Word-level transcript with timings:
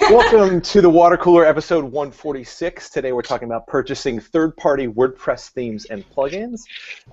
Welcome 0.00 0.62
to 0.62 0.80
the 0.80 0.88
Water 0.88 1.18
Cooler 1.18 1.44
episode 1.44 1.84
146. 1.84 2.88
Today 2.88 3.12
we're 3.12 3.20
talking 3.20 3.46
about 3.46 3.66
purchasing 3.66 4.18
third-party 4.18 4.88
WordPress 4.88 5.50
themes 5.50 5.84
and 5.86 6.08
plugins. 6.10 6.62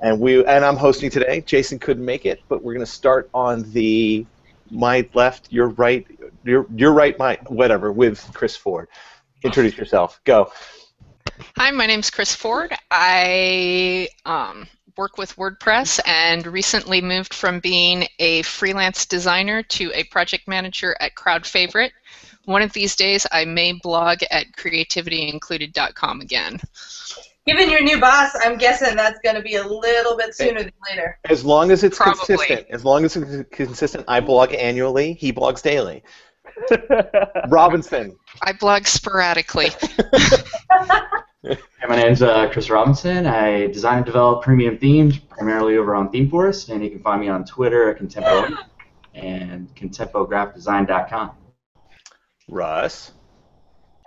And 0.01 0.17
we 0.19 0.45
and 0.45 0.63
I'm 0.63 0.77
hosting 0.77 1.09
today. 1.09 1.41
Jason 1.41 1.77
couldn't 1.77 2.05
make 2.05 2.25
it, 2.25 2.41
but 2.47 2.63
we're 2.63 2.73
going 2.73 2.85
to 2.85 2.91
start 2.91 3.29
on 3.33 3.69
the 3.73 4.25
my 4.71 5.07
left, 5.13 5.51
your 5.51 5.69
right, 5.69 6.07
your 6.45 6.65
your 6.73 6.93
right, 6.93 7.19
my 7.19 7.37
whatever 7.47 7.91
with 7.91 8.25
Chris 8.33 8.55
Ford. 8.55 8.87
Introduce 9.43 9.77
yourself. 9.77 10.21
Go. 10.23 10.49
Hi, 11.57 11.71
my 11.71 11.85
name's 11.85 12.09
Chris 12.09 12.33
Ford. 12.33 12.73
I 12.89 14.07
um, 14.25 14.67
work 14.97 15.17
with 15.17 15.35
WordPress 15.35 15.99
and 16.05 16.47
recently 16.47 17.01
moved 17.01 17.33
from 17.33 17.59
being 17.59 18.07
a 18.19 18.41
freelance 18.43 19.05
designer 19.05 19.63
to 19.63 19.91
a 19.93 20.05
project 20.05 20.47
manager 20.47 20.95
at 21.01 21.15
CrowdFavorite. 21.15 21.91
One 22.45 22.61
of 22.61 22.73
these 22.73 22.95
days, 22.95 23.25
I 23.31 23.45
may 23.45 23.73
blog 23.73 24.19
at 24.29 24.51
creativityincluded.com 24.57 26.21
again. 26.21 26.59
Given 27.45 27.69
your 27.69 27.81
new 27.81 27.99
boss, 27.99 28.35
I'm 28.41 28.57
guessing 28.57 28.95
that's 28.95 29.19
going 29.19 29.35
to 29.35 29.41
be 29.41 29.55
a 29.55 29.67
little 29.67 30.17
bit 30.17 30.35
sooner 30.35 30.63
than 30.63 30.71
later. 30.89 31.19
As 31.29 31.43
long 31.43 31.71
as 31.71 31.83
it's 31.83 31.97
Probably. 31.97 32.25
consistent. 32.25 32.67
As 32.69 32.85
long 32.85 33.05
as 33.05 33.15
it's 33.15 33.49
consistent. 33.55 34.05
I 34.07 34.19
blog 34.19 34.53
annually. 34.53 35.13
He 35.13 35.31
blogs 35.33 35.61
daily. 35.61 36.03
Robinson. 37.49 38.17
I 38.41 38.53
blog 38.53 38.85
sporadically. 38.87 39.69
Hey, 41.45 41.57
my 41.89 41.97
name's 41.97 42.21
uh, 42.21 42.49
Chris 42.49 42.69
Robinson. 42.69 43.25
I 43.25 43.67
design 43.67 43.97
and 43.97 44.05
develop 44.05 44.43
premium 44.43 44.77
themes 44.77 45.19
primarily 45.19 45.75
over 45.75 45.93
on 45.93 46.09
ThemeForest, 46.09 46.69
and 46.69 46.81
you 46.81 46.89
can 46.89 46.99
find 47.01 47.19
me 47.19 47.27
on 47.27 47.43
Twitter 47.43 47.89
at 47.89 47.99
Contempo 47.99 48.55
and 49.13 49.67
ContempoGraphDesign.com. 49.75 51.31
Russ. 52.49 53.11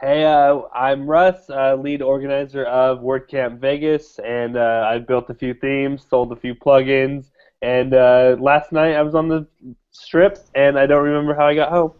Hey, 0.01 0.25
uh, 0.25 0.61
I'm 0.75 1.07
Russ, 1.07 1.49
uh, 1.49 1.75
lead 1.77 2.03
organizer 2.03 2.65
of 2.65 3.01
WordCamp 3.01 3.59
Vegas, 3.59 4.19
and 4.19 4.57
uh, 4.57 4.87
I've 4.87 5.07
built 5.07 5.31
a 5.31 5.35
few 5.35 5.55
themes, 5.55 6.05
sold 6.09 6.33
a 6.33 6.37
few 6.37 6.55
plugins, 6.55 7.31
and 7.63 7.95
uh, 7.95 8.37
last 8.39 8.73
night 8.73 8.95
I 8.95 9.03
was 9.03 9.15
on 9.15 9.29
the 9.29 9.47
strip, 9.91 10.39
and 10.55 10.79
I 10.79 10.87
don't 10.87 11.03
remember 11.03 11.35
how 11.35 11.47
I 11.47 11.55
got 11.55 11.71
home. 11.71 11.93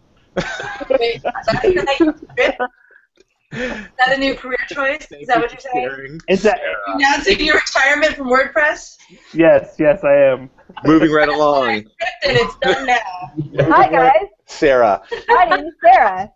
Wait, 0.91 1.23
that's 1.23 1.61
the 1.61 1.83
night 1.83 1.99
you 1.99 2.13
trip? 2.35 2.55
Is 3.53 3.87
that 3.97 4.15
a 4.15 4.17
new 4.19 4.35
career 4.35 4.59
choice? 4.69 5.07
Is 5.09 5.27
that 5.27 5.39
what 5.39 5.51
you're 5.51 5.59
saying? 5.59 6.19
Is 6.27 6.43
that? 6.43 6.59
Announcing 6.87 7.39
your 7.39 7.55
retirement 7.55 8.13
from 8.15 8.27
WordPress? 8.27 8.97
Yes, 9.33 9.75
yes, 9.79 10.03
I 10.03 10.13
am. 10.13 10.51
Moving 10.83 11.11
right 11.11 11.29
along. 11.29 11.69
And 11.69 12.37
it's 12.37 12.55
done 12.57 12.85
now. 12.85 13.31
Hi 13.59 13.89
guys, 13.89 14.27
Sarah. 14.47 15.01
my 15.29 15.45
name 15.45 15.65
is 15.65 15.73
Sarah. 15.83 16.31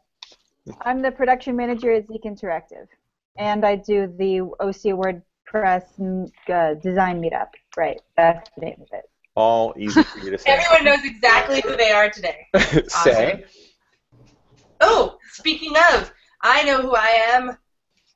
I'm 0.82 1.02
the 1.02 1.12
production 1.12 1.56
manager 1.56 1.92
at 1.92 2.08
Zeek 2.08 2.24
Interactive, 2.24 2.88
and 3.38 3.66
I 3.66 3.78
do 3.78 4.14
the 4.18 4.42
OC 4.42 4.94
WordPress 4.94 5.86
mm, 6.00 6.32
uh, 6.50 6.76
design 6.76 7.22
meetup. 7.22 7.48
Right, 7.76 8.00
that's 8.16 8.50
the 8.56 8.66
name 8.66 8.78
of 8.82 8.88
it. 8.92 9.10
All 9.36 9.74
easy 9.78 10.04
for 10.04 10.20
you 10.20 10.32
to 10.32 10.38
say. 10.38 10.52
Everyone 10.52 10.86
knows 10.86 11.06
exactly 11.06 11.62
who 11.62 11.76
they 11.76 11.92
are 11.92 12.10
today. 12.10 12.48
say. 12.88 13.46
Oh, 14.82 15.18
speaking 15.32 15.74
of, 15.94 16.12
I 16.42 16.64
know 16.64 16.82
who 16.82 16.94
I 16.94 17.24
am. 17.30 17.58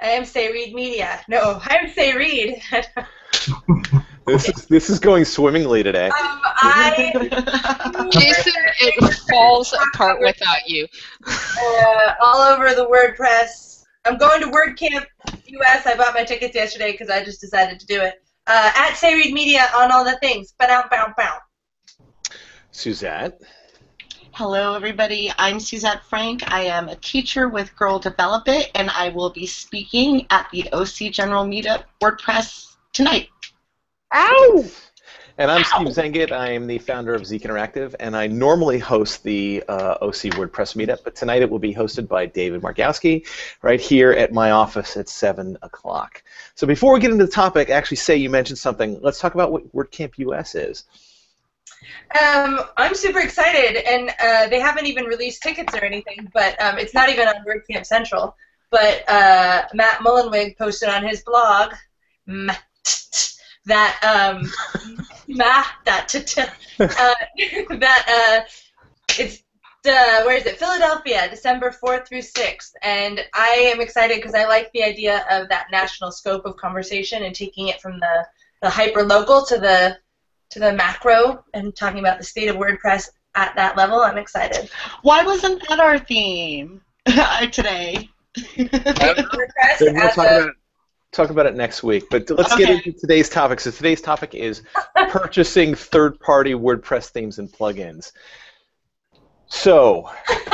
I 0.01 0.07
am 0.09 0.23
Sé 0.23 0.51
Reed 0.51 0.75
Media. 0.75 1.21
No, 1.29 1.59
I'm 1.63 1.89
Sé 1.89 2.15
Reed. 2.15 2.61
um, 4.27 4.33
This 4.33 4.49
is 4.49 4.65
this 4.67 4.89
is 4.89 4.99
going 4.99 5.25
swimmingly 5.25 5.83
today. 5.83 6.09
I 6.13 7.11
Jason, 8.11 8.53
it 8.81 9.13
falls 9.29 9.73
apart 9.73 10.19
without 10.21 10.67
you. 10.67 10.87
uh, 11.27 12.13
all 12.21 12.41
over 12.41 12.73
the 12.73 12.85
WordPress. 12.87 13.83
I'm 14.05 14.17
going 14.17 14.41
to 14.41 14.47
WordCamp 14.47 15.05
US. 15.47 15.85
I 15.85 15.95
bought 15.95 16.13
my 16.13 16.23
tickets 16.23 16.55
yesterday 16.55 16.91
because 16.91 17.09
I 17.09 17.23
just 17.23 17.41
decided 17.41 17.79
to 17.79 17.85
do 17.85 18.01
it. 18.01 18.23
Uh, 18.47 18.71
at 18.75 18.91
Sé 18.91 19.13
Reed 19.13 19.33
Media 19.33 19.67
on 19.75 19.91
all 19.91 20.05
the 20.05 20.17
things. 20.19 20.53
Ba-dow, 20.59 20.85
bow, 20.91 21.13
bow. 21.17 21.39
Suzette. 22.71 23.41
Hello, 24.33 24.75
everybody. 24.75 25.31
I'm 25.39 25.59
Suzette 25.59 26.03
Franck. 26.03 26.51
I 26.51 26.63
am 26.63 26.89
a 26.89 26.95
teacher 26.97 27.47
with 27.47 27.75
Girl 27.75 27.97
Develop 27.99 28.47
It, 28.47 28.69
and 28.75 28.89
I 28.89 29.09
will 29.09 29.29
be 29.29 29.47
speaking 29.47 30.27
at 30.29 30.47
the 30.51 30.69
OC 30.73 31.11
General 31.11 31.45
Meetup 31.45 31.85
WordPress 32.03 32.75
tonight. 32.91 33.29
Ow! 34.15 34.63
And 35.37 35.51
I'm 35.51 35.65
Steve 35.65 35.87
Zehngut. 35.89 36.31
I 36.31 36.51
am 36.51 36.67
the 36.67 36.77
founder 36.77 37.13
of 37.13 37.25
Zeek 37.25 37.41
Interactive, 37.41 37.93
and 37.99 38.15
I 38.15 38.27
normally 38.27 38.79
host 38.79 39.23
the 39.23 39.61
uh, 39.67 39.97
OC 40.01 40.31
WordPress 40.37 40.77
meetup, 40.77 40.99
but 41.03 41.15
tonight 41.15 41.41
it 41.41 41.49
will 41.49 41.59
be 41.59 41.75
hosted 41.75 42.07
by 42.07 42.25
David 42.25 42.61
Markowski 42.61 43.27
right 43.61 43.81
here 43.81 44.13
at 44.13 44.31
my 44.31 44.51
office 44.51 44.95
at 44.95 45.09
7 45.09 45.57
o'clock. 45.63 46.23
So 46.55 46.65
before 46.65 46.93
we 46.93 47.01
get 47.01 47.11
into 47.11 47.25
the 47.25 47.31
topic, 47.31 47.69
actually, 47.69 47.97
say 47.97 48.15
you 48.15 48.29
mentioned 48.29 48.57
something. 48.57 48.97
Let's 49.01 49.19
talk 49.19 49.33
about 49.33 49.51
what 49.51 49.69
WordCamp 49.75 50.13
US 50.19 50.55
is. 50.55 50.85
Um, 52.17 52.61
I'm 52.77 52.95
super 52.95 53.19
excited, 53.19 53.85
and 53.85 54.11
uh, 54.17 54.47
they 54.47 54.61
haven't 54.61 54.85
even 54.85 55.03
released 55.03 55.43
tickets 55.43 55.75
or 55.75 55.83
anything, 55.83 56.29
but 56.33 56.59
um, 56.61 56.77
it's 56.77 56.93
not 56.93 57.09
even 57.09 57.27
on 57.27 57.35
WordCamp 57.45 57.85
Central. 57.85 58.37
But 58.71 59.03
uh, 59.09 59.63
Matt 59.73 59.99
Mullenweg 59.99 60.57
posted 60.57 60.87
on 60.87 61.05
his 61.05 61.21
blog 61.23 61.73
that 63.65 63.99
um, 64.03 64.51
Matt 65.27 65.67
that 65.85 66.07
t- 66.07 66.21
t- 66.21 66.41
uh, 66.41 66.85
that 67.77 68.05
uh, 68.07 68.45
it's 69.19 69.43
uh, 69.87 70.23
where 70.23 70.35
is 70.37 70.45
it? 70.45 70.57
Philadelphia, 70.57 71.29
December 71.29 71.71
4th 71.83 72.07
through 72.07 72.19
6th, 72.21 72.71
and 72.81 73.21
I 73.35 73.71
am 73.71 73.81
excited 73.81 74.15
because 74.17 74.33
I 74.33 74.45
like 74.45 74.71
the 74.73 74.83
idea 74.83 75.23
of 75.29 75.47
that 75.49 75.67
national 75.71 76.11
scope 76.11 76.45
of 76.45 76.57
conversation 76.57 77.23
and 77.23 77.35
taking 77.35 77.67
it 77.67 77.81
from 77.81 77.99
the 77.99 78.25
the 78.61 78.69
hyper 78.69 79.03
local 79.03 79.45
to 79.45 79.57
the 79.59 79.97
to 80.49 80.59
the 80.59 80.73
macro 80.73 81.43
and 81.53 81.75
talking 81.75 81.99
about 81.99 82.17
the 82.17 82.23
state 82.23 82.47
of 82.47 82.55
WordPress 82.55 83.09
at 83.35 83.55
that 83.55 83.75
level. 83.77 83.99
I'm 83.99 84.17
excited. 84.17 84.69
Why 85.01 85.23
wasn't 85.23 85.61
that 85.69 85.79
our 85.79 85.99
theme 85.99 86.81
today? 87.51 88.09
WordPress 88.35 89.81
we'll 89.81 89.97
as 89.97 90.15
talk 90.15 90.25
a- 90.25 90.35
about, 90.35 90.49
it, 90.49 90.55
talk 91.15 91.29
about 91.29 91.45
it 91.45 91.55
next 91.55 91.83
week. 91.83 92.05
But 92.09 92.29
let's 92.29 92.55
get 92.55 92.69
into 92.69 92.91
today's 92.91 93.29
topic. 93.29 93.59
So 93.59 93.71
today's 93.71 94.01
topic 94.01 94.35
is 94.35 94.61
purchasing 95.09 95.75
third-party 95.75 96.53
WordPress 96.53 97.09
themes 97.09 97.39
and 97.39 97.51
plugins. 97.51 98.11
So 99.47 100.09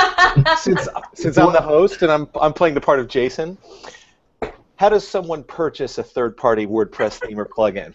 since 0.57 0.87
since 1.15 1.37
I'm 1.37 1.53
the 1.53 1.61
host 1.61 2.01
and 2.01 2.11
I'm 2.11 2.27
I'm 2.39 2.53
playing 2.53 2.75
the 2.75 2.81
part 2.81 2.99
of 2.99 3.07
Jason, 3.07 3.57
how 4.75 4.89
does 4.89 5.07
someone 5.07 5.43
purchase 5.43 5.97
a 5.97 6.03
third-party 6.03 6.67
WordPress 6.67 7.25
theme 7.25 7.39
or 7.39 7.45
plugin? 7.45 7.93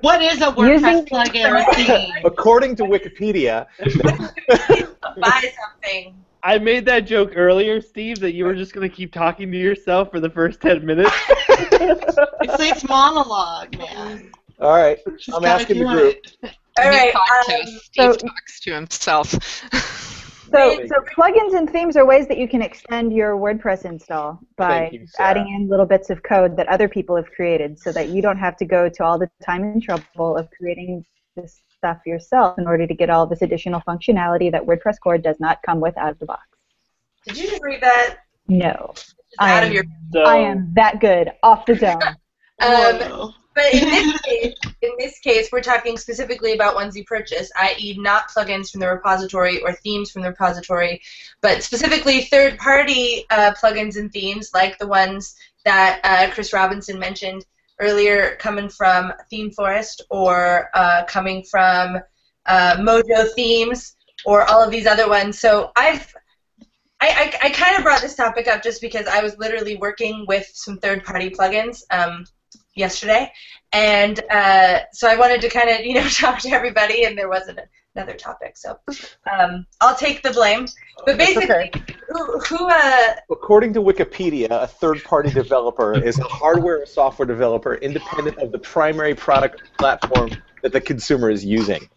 What 0.00 0.22
is 0.22 0.40
a 0.40 0.46
WordPress 0.46 0.80
Using- 0.80 1.06
plugin 1.06 1.68
or 1.68 1.74
theme? 1.74 2.12
According 2.24 2.76
to 2.76 2.84
Wikipedia, 2.84 3.66
buy 5.20 5.52
something. 5.60 6.24
I 6.42 6.58
made 6.58 6.84
that 6.86 7.00
joke 7.00 7.32
earlier, 7.34 7.80
Steve, 7.80 8.20
that 8.20 8.32
you 8.32 8.44
were 8.44 8.54
just 8.54 8.72
gonna 8.72 8.88
keep 8.88 9.12
talking 9.12 9.50
to 9.50 9.58
yourself 9.58 10.10
for 10.10 10.20
the 10.20 10.30
first 10.30 10.60
ten 10.60 10.84
minutes. 10.84 11.10
It's 12.40 12.60
it's 12.60 12.88
monologue, 12.88 13.76
man. 13.76 14.30
all 14.60 14.70
right, 14.76 14.98
Just 15.18 15.36
I'm 15.36 15.44
asking 15.44 15.78
the 15.80 15.84
group. 15.86 16.16
it. 16.42 16.56
All 16.78 16.84
New 16.84 16.90
right. 16.90 17.12
podcast. 17.14 17.62
Um, 17.62 17.66
Steve 17.82 18.12
so- 18.14 18.26
talks 18.28 18.60
to 18.60 18.74
himself. 18.74 19.34
So, 20.50 20.80
so 20.86 20.94
plugins 21.14 21.54
and 21.54 21.68
themes 21.68 21.94
are 21.98 22.06
ways 22.06 22.26
that 22.28 22.38
you 22.38 22.48
can 22.48 22.62
extend 22.62 23.12
your 23.12 23.36
WordPress 23.36 23.84
install 23.84 24.40
by 24.56 24.88
you, 24.90 25.04
adding 25.18 25.46
in 25.54 25.68
little 25.68 25.84
bits 25.84 26.08
of 26.08 26.22
code 26.22 26.56
that 26.56 26.66
other 26.68 26.88
people 26.88 27.16
have 27.16 27.30
created, 27.32 27.78
so 27.78 27.92
that 27.92 28.08
you 28.08 28.22
don't 28.22 28.38
have 28.38 28.56
to 28.56 28.64
go 28.64 28.88
to 28.88 29.04
all 29.04 29.18
the 29.18 29.28
time 29.44 29.62
and 29.62 29.82
trouble 29.82 30.38
of 30.38 30.48
creating 30.58 31.04
this 31.36 31.60
stuff 31.78 31.98
yourself 32.04 32.58
in 32.58 32.66
order 32.66 32.86
to 32.86 32.94
get 32.94 33.08
all 33.08 33.26
this 33.26 33.42
additional 33.42 33.80
functionality 33.80 34.50
that 34.52 34.64
WordPress 34.64 35.00
core 35.00 35.18
does 35.18 35.40
not 35.40 35.62
come 35.64 35.80
with 35.80 35.96
out 35.96 36.10
of 36.10 36.18
the 36.18 36.26
box. 36.26 36.42
did 37.26 37.38
you 37.38 37.48
just 37.48 37.62
read 37.62 37.80
that? 37.80 38.18
No, 38.48 38.92
Just 38.94 39.14
I 39.38 39.52
out 39.52 39.62
am, 39.62 39.68
of 39.68 39.74
your. 39.74 39.84
So, 40.12 40.22
I 40.22 40.36
am 40.36 40.72
that 40.74 41.00
good 41.00 41.32
off 41.42 41.66
the 41.66 41.76
dome. 41.76 42.00
Um, 42.60 43.32
But 43.54 43.72
in 43.72 43.88
this 43.88 44.20
case, 44.22 44.54
in 44.82 44.90
this 44.98 45.18
case, 45.20 45.48
we're 45.52 45.60
talking 45.62 45.96
specifically 45.96 46.54
about 46.54 46.74
ones 46.74 46.96
you 46.96 47.04
purchase, 47.04 47.50
i.e., 47.60 47.96
not 47.98 48.28
plugins 48.30 48.70
from 48.70 48.80
the 48.80 48.88
repository 48.88 49.60
or 49.62 49.72
themes 49.72 50.10
from 50.10 50.22
the 50.22 50.28
repository, 50.28 51.00
but 51.40 51.62
specifically 51.62 52.22
third-party 52.22 53.26
uh, 53.30 53.52
plugins 53.60 53.96
and 53.96 54.12
themes 54.12 54.50
like 54.54 54.76
the 54.78 54.86
ones 54.88 55.36
that 55.64 56.00
uh, 56.04 56.32
Chris 56.32 56.52
Robinson 56.52 56.98
mentioned 56.98 57.44
earlier, 57.80 58.36
coming 58.36 58.68
from 58.68 59.12
ThemeForest 59.32 60.02
or 60.10 60.68
uh, 60.74 61.04
coming 61.06 61.44
from 61.44 61.98
uh, 62.46 62.76
Mojo 62.76 63.30
Themes 63.34 63.96
or 64.24 64.48
all 64.50 64.62
of 64.62 64.70
these 64.70 64.86
other 64.86 65.08
ones. 65.08 65.38
So 65.38 65.70
I've 65.76 66.14
I, 67.00 67.32
I, 67.42 67.46
I 67.46 67.50
kind 67.50 67.76
of 67.76 67.84
brought 67.84 68.00
this 68.00 68.16
topic 68.16 68.48
up 68.48 68.62
just 68.62 68.80
because 68.80 69.06
I 69.06 69.22
was 69.22 69.38
literally 69.38 69.76
working 69.76 70.24
with 70.26 70.50
some 70.52 70.78
third-party 70.78 71.30
plugins 71.30 71.82
um, 71.90 72.24
yesterday, 72.74 73.30
and 73.72 74.20
uh, 74.30 74.80
so 74.92 75.08
I 75.08 75.16
wanted 75.16 75.40
to 75.42 75.48
kind 75.48 75.70
of 75.70 75.86
you 75.86 75.94
know 75.94 76.08
talk 76.08 76.40
to 76.40 76.50
everybody, 76.50 77.04
and 77.04 77.16
there 77.16 77.28
wasn't 77.28 77.60
another 77.94 78.14
topic. 78.14 78.56
So 78.56 78.78
um, 79.30 79.66
I'll 79.80 79.96
take 79.96 80.22
the 80.22 80.30
blame. 80.30 80.66
But 81.04 81.18
basically, 81.18 81.48
okay. 81.48 81.72
who, 82.08 82.38
who 82.40 82.68
uh, 82.68 83.14
According 83.30 83.72
to 83.74 83.80
Wikipedia, 83.80 84.48
a 84.50 84.66
third-party 84.66 85.30
developer 85.30 85.94
is 85.94 86.18
a 86.18 86.24
hardware 86.24 86.82
or 86.82 86.86
software 86.86 87.26
developer 87.26 87.74
independent 87.74 88.38
of 88.38 88.52
the 88.52 88.58
primary 88.58 89.14
product 89.14 89.62
platform 89.78 90.30
that 90.62 90.72
the 90.72 90.80
consumer 90.80 91.30
is 91.30 91.44
using. 91.44 91.88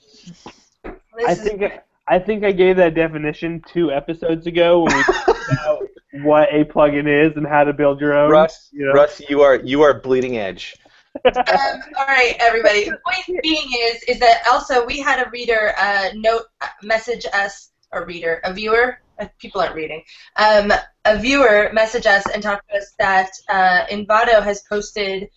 I 1.27 1.35
think 1.35 1.63
I 2.07 2.19
think 2.19 2.43
I 2.43 2.51
gave 2.51 2.77
that 2.77 2.93
definition 2.93 3.63
two 3.67 3.91
episodes 3.91 4.47
ago 4.47 4.81
when 4.83 4.95
we 4.95 5.03
talked 5.03 5.29
about 5.51 5.87
what 6.23 6.49
a 6.53 6.65
plugin 6.65 7.07
is 7.07 7.37
and 7.37 7.45
how 7.45 7.63
to 7.63 7.73
build 7.73 8.01
your 8.01 8.13
own. 8.13 8.29
Russ, 8.29 8.69
you 8.71 8.85
know? 8.85 8.93
Russ, 8.93 9.21
you 9.29 9.41
are 9.41 9.55
you 9.55 9.81
are 9.83 9.93
bleeding 9.93 10.37
edge. 10.37 10.75
Um, 11.25 11.81
all 11.97 12.05
right, 12.07 12.35
everybody. 12.39 12.85
The 12.85 12.99
point 13.05 13.41
being 13.43 13.67
is, 13.79 14.03
is 14.03 14.19
that 14.19 14.43
also 14.49 14.85
we 14.85 14.99
had 14.99 15.25
a 15.25 15.29
reader 15.29 15.73
uh, 15.77 16.09
note 16.15 16.43
uh, 16.61 16.67
message 16.83 17.25
us, 17.33 17.71
a 17.91 18.03
reader, 18.03 18.41
a 18.43 18.53
viewer. 18.53 18.97
Uh, 19.19 19.27
people 19.39 19.61
aren't 19.61 19.75
reading. 19.75 20.03
Um, 20.37 20.71
a 21.05 21.17
viewer 21.17 21.69
message 21.73 22.05
us 22.05 22.23
and 22.33 22.41
talk 22.41 22.65
to 22.67 22.77
us 22.77 22.93
that 22.97 23.29
uh, 23.49 23.85
Envato 23.91 24.41
has 24.41 24.63
posted 24.69 25.29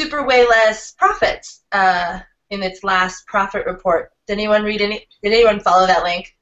super 0.00 0.24
way 0.26 0.46
less 0.46 0.92
profits 0.92 1.64
uh, 1.72 2.20
in 2.50 2.62
its 2.62 2.82
last 2.82 3.26
profit 3.26 3.66
report. 3.66 4.12
Did 4.26 4.34
anyone 4.34 4.62
read 4.62 4.80
any? 4.80 5.06
Did 5.22 5.32
anyone 5.32 5.60
follow 5.60 5.86
that 5.86 6.02
link? 6.02 6.34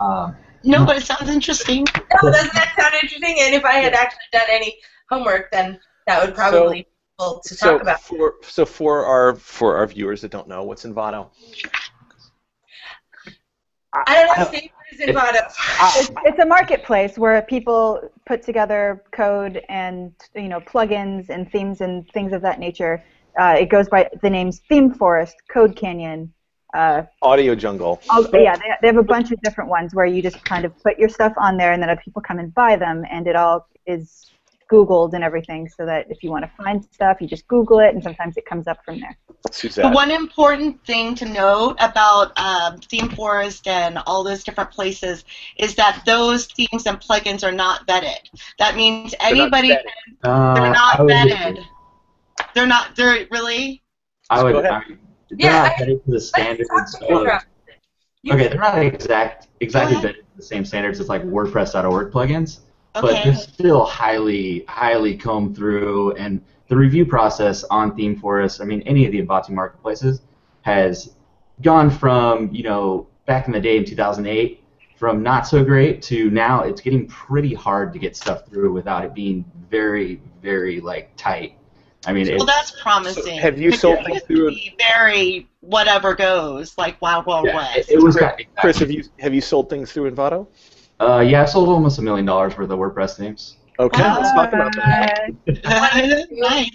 Um, 0.00 0.36
No, 0.64 0.84
but 0.84 0.96
it 0.96 1.02
sounds 1.02 1.28
interesting. 1.28 1.86
No, 2.22 2.30
doesn't 2.30 2.54
that 2.54 2.74
sound 2.78 2.94
interesting? 2.94 3.36
And 3.40 3.54
if 3.54 3.64
I 3.64 3.74
had 3.74 3.92
actually 3.92 4.20
done 4.32 4.46
any 4.48 4.78
homework, 5.10 5.50
then 5.52 5.78
that 6.06 6.24
would 6.24 6.34
probably 6.34 6.82
be 6.82 6.88
cool 7.18 7.40
to 7.44 7.54
so 7.54 7.78
about. 7.78 8.00
for 8.00 8.34
so 8.42 8.64
for 8.64 9.04
our 9.04 9.34
for 9.36 9.76
our 9.76 9.86
viewers 9.86 10.20
that 10.22 10.30
don't 10.30 10.48
know, 10.48 10.62
what's 10.62 10.84
Envato? 10.84 11.28
I 13.92 14.24
don't 14.24 14.38
know. 14.38 14.44
Steve, 14.44 14.70
what 14.74 15.00
is 15.00 15.14
Envato? 15.16 15.46
It's, 15.96 16.10
it's 16.24 16.38
a 16.38 16.46
marketplace 16.46 17.18
where 17.18 17.40
people 17.42 18.00
put 18.26 18.42
together 18.42 19.02
code 19.12 19.62
and 19.68 20.12
you 20.34 20.48
know 20.48 20.60
plugins 20.60 21.28
and 21.28 21.50
themes 21.50 21.80
and 21.80 22.08
things 22.10 22.32
of 22.32 22.42
that 22.42 22.58
nature. 22.58 23.02
Uh, 23.38 23.56
it 23.58 23.68
goes 23.68 23.88
by 23.88 24.08
the 24.22 24.30
names 24.30 24.62
Theme 24.68 24.92
Forest, 24.92 25.36
Code 25.52 25.76
Canyon. 25.76 26.32
Uh, 26.74 27.02
Audio 27.22 27.54
Jungle. 27.54 28.00
all, 28.10 28.22
yeah, 28.34 28.54
they, 28.56 28.62
they 28.82 28.86
have 28.88 28.98
a 28.98 29.02
bunch 29.02 29.32
of 29.32 29.40
different 29.40 29.70
ones 29.70 29.94
where 29.94 30.04
you 30.04 30.20
just 30.20 30.44
kind 30.44 30.66
of 30.66 30.82
put 30.82 30.98
your 30.98 31.08
stuff 31.08 31.32
on 31.38 31.56
there, 31.56 31.72
and 31.72 31.82
then 31.82 31.88
other 31.88 32.00
people 32.04 32.20
come 32.20 32.38
and 32.38 32.52
buy 32.52 32.76
them, 32.76 33.04
and 33.10 33.26
it 33.26 33.36
all 33.36 33.66
is 33.86 34.26
Googled 34.68 35.14
and 35.14 35.24
everything, 35.24 35.68
so 35.68 35.84
that 35.86 36.06
if 36.10 36.22
you 36.22 36.30
want 36.30 36.44
to 36.44 36.50
find 36.62 36.84
stuff, 36.92 37.18
you 37.20 37.26
just 37.26 37.46
Google 37.48 37.78
it, 37.80 37.94
and 37.94 38.02
sometimes 38.02 38.36
it 38.36 38.44
comes 38.46 38.66
up 38.66 38.84
from 38.84 39.00
there. 39.00 39.16
Suzette. 39.50 39.84
The 39.84 39.90
one 39.90 40.10
important 40.10 40.84
thing 40.84 41.14
to 41.16 41.24
note 41.24 41.76
about 41.80 42.38
um, 42.38 42.78
Theme 42.78 43.08
Forest 43.10 43.66
and 43.66 43.98
all 44.06 44.22
those 44.24 44.44
different 44.44 44.70
places 44.70 45.24
is 45.56 45.74
that 45.76 46.02
those 46.06 46.46
themes 46.46 46.86
and 46.86 47.00
plugins 47.00 47.42
are 47.44 47.52
not 47.52 47.86
vetted. 47.86 48.18
That 48.58 48.76
means 48.76 49.14
not 49.20 49.30
anybody, 49.32 49.70
vetted. 49.70 49.82
uh, 50.24 50.54
they're 50.54 50.72
not 50.72 50.98
would- 51.00 51.10
vetted. 51.10 51.64
They're 52.54 52.66
not, 52.66 52.94
they're 52.96 53.26
really, 53.30 53.82
I 54.30 54.42
would. 54.42 54.54
I 54.64 54.80
mean, 54.88 54.98
they're 55.30 55.38
Yeah, 55.50 55.62
not 55.62 55.72
I- 55.72 55.74
vetted 55.84 56.04
to 56.04 56.10
the 56.10 56.20
standards 56.20 56.68
Let's 56.74 56.94
of. 56.94 57.26
Okay, 58.30 58.48
they're 58.48 58.58
not 58.58 58.78
exact 58.78 59.48
exactly 59.60 59.96
vetted 59.96 60.16
to 60.16 60.22
the 60.36 60.42
same 60.42 60.64
standards 60.64 61.00
as 61.00 61.08
like 61.08 61.22
WordPress.org 61.22 62.12
plugins, 62.12 62.60
but 63.02 63.24
they're 63.24 63.34
still 63.34 63.84
highly, 63.84 64.64
highly 64.68 65.16
combed 65.16 65.56
through. 65.56 66.12
And 66.16 66.42
the 66.68 66.76
review 66.76 67.06
process 67.06 67.64
on 67.64 67.96
ThemeForest, 67.96 68.60
I 68.60 68.64
mean, 68.64 68.82
any 68.82 69.06
of 69.06 69.12
the 69.12 69.22
Envato 69.22 69.50
marketplaces, 69.50 70.20
has 70.62 71.14
gone 71.62 71.90
from 71.90 72.52
you 72.52 72.62
know 72.62 73.06
back 73.26 73.46
in 73.46 73.52
the 73.52 73.60
day 73.60 73.76
in 73.78 73.84
2008 73.84 74.62
from 74.96 75.22
not 75.22 75.46
so 75.46 75.64
great 75.64 76.02
to 76.02 76.28
now 76.30 76.62
it's 76.64 76.80
getting 76.80 77.06
pretty 77.06 77.54
hard 77.54 77.92
to 77.92 77.98
get 77.98 78.16
stuff 78.16 78.46
through 78.46 78.72
without 78.72 79.04
it 79.04 79.14
being 79.14 79.44
very, 79.70 80.20
very 80.42 80.80
like 80.80 81.14
tight. 81.16 81.56
I 82.06 82.12
mean, 82.12 82.26
Well, 82.26 82.36
it's, 82.36 82.46
that's 82.46 82.82
promising. 82.82 83.36
So 83.36 83.42
have 83.42 83.58
you 83.58 83.70
sold 83.72 84.04
things 84.04 84.22
through- 84.22 84.50
to 84.50 84.56
be 84.56 84.74
very 84.78 85.48
whatever 85.60 86.14
goes, 86.14 86.76
like 86.78 87.00
Wild 87.00 87.26
Wild 87.26 87.46
yeah, 87.46 87.56
West. 87.56 87.78
it, 87.78 87.90
it 87.90 88.02
was 88.02 88.16
Chris, 88.16 88.30
kind 88.30 88.40
of- 88.40 88.56
Chris, 88.56 88.78
have 88.78 88.90
you 88.90 89.04
have 89.20 89.34
you 89.34 89.40
sold 89.40 89.70
things 89.70 89.92
through 89.92 90.10
Envato? 90.10 90.46
Uh, 91.00 91.20
yeah, 91.20 91.42
I 91.42 91.44
sold 91.44 91.68
almost 91.68 91.98
a 91.98 92.02
million 92.02 92.26
dollars 92.26 92.56
worth 92.56 92.70
of 92.70 92.78
WordPress 92.78 93.16
themes. 93.16 93.56
Okay, 93.78 94.02
let's 94.02 94.32
talk 94.32 94.52
about 94.52 94.74
that. 94.74 95.30
nice. 96.32 96.70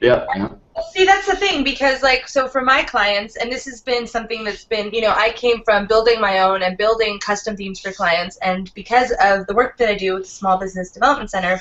Yep. 0.00 0.28
Yeah. 0.36 0.48
See, 0.92 1.06
that's 1.06 1.26
the 1.26 1.36
thing 1.36 1.64
because, 1.64 2.02
like, 2.02 2.28
so 2.28 2.48
for 2.48 2.60
my 2.60 2.82
clients, 2.82 3.36
and 3.36 3.50
this 3.50 3.64
has 3.64 3.80
been 3.80 4.06
something 4.06 4.44
that's 4.44 4.66
been, 4.66 4.92
you 4.92 5.00
know, 5.00 5.14
I 5.16 5.30
came 5.30 5.62
from 5.64 5.86
building 5.86 6.20
my 6.20 6.40
own 6.40 6.62
and 6.62 6.76
building 6.76 7.18
custom 7.18 7.56
themes 7.56 7.80
for 7.80 7.92
clients, 7.92 8.36
and 8.38 8.72
because 8.74 9.10
of 9.22 9.46
the 9.46 9.54
work 9.54 9.78
that 9.78 9.88
I 9.88 9.94
do 9.94 10.14
with 10.14 10.24
the 10.24 10.28
Small 10.28 10.58
Business 10.58 10.90
Development 10.90 11.30
Center, 11.30 11.58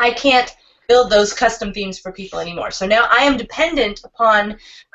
I 0.00 0.10
can't 0.10 0.52
build 0.90 1.08
those 1.08 1.32
custom 1.44 1.72
themes 1.72 2.00
for 2.00 2.10
people 2.20 2.38
anymore. 2.40 2.72
So 2.72 2.84
now 2.96 3.04
I 3.18 3.20
am 3.28 3.36
dependent 3.44 3.96
upon 4.10 4.42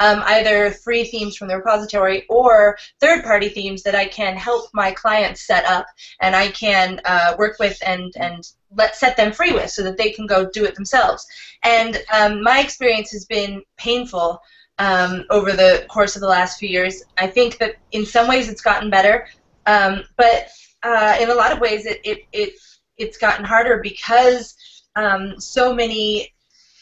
um, 0.05 0.19
either 0.35 0.71
free 0.85 1.05
themes 1.05 1.37
from 1.37 1.47
the 1.47 1.57
repository 1.61 2.19
or 2.37 2.77
third-party 2.99 3.49
themes 3.57 3.81
that 3.83 3.95
I 4.03 4.05
can 4.19 4.33
help 4.47 4.63
my 4.73 4.89
clients 4.91 5.47
set 5.51 5.63
up, 5.77 5.85
and 6.19 6.35
I 6.35 6.47
can 6.49 6.99
uh, 7.05 7.29
work 7.41 7.55
with 7.63 7.77
and 7.91 8.13
and 8.25 8.41
let 8.81 8.91
set 9.03 9.15
them 9.15 9.31
free 9.31 9.53
with, 9.57 9.69
so 9.75 9.81
that 9.83 9.97
they 9.97 10.11
can 10.17 10.27
go 10.27 10.39
do 10.57 10.65
it 10.65 10.75
themselves. 10.75 11.21
And 11.63 11.91
um, 12.17 12.43
my 12.51 12.57
experience 12.65 13.09
has 13.15 13.25
been 13.37 13.53
painful 13.77 14.27
um, 14.87 15.23
over 15.37 15.51
the 15.53 15.73
course 15.95 16.13
of 16.17 16.21
the 16.21 16.33
last 16.37 16.59
few 16.59 16.71
years. 16.77 16.95
I 17.25 17.27
think 17.27 17.57
that 17.59 17.75
in 17.97 18.05
some 18.05 18.27
ways 18.27 18.49
it's 18.49 18.65
gotten 18.69 18.89
better, 18.97 19.17
um, 19.65 20.03
but 20.17 20.41
uh, 20.89 21.13
in 21.21 21.29
a 21.29 21.39
lot 21.41 21.53
of 21.53 21.59
ways 21.65 21.81
it, 21.85 21.99
it, 22.03 22.19
it, 22.41 22.51
it's 22.97 23.17
gotten 23.25 23.45
harder 23.53 23.79
because 23.91 24.55
um, 24.95 25.39
so 25.39 25.73
many 25.73 26.33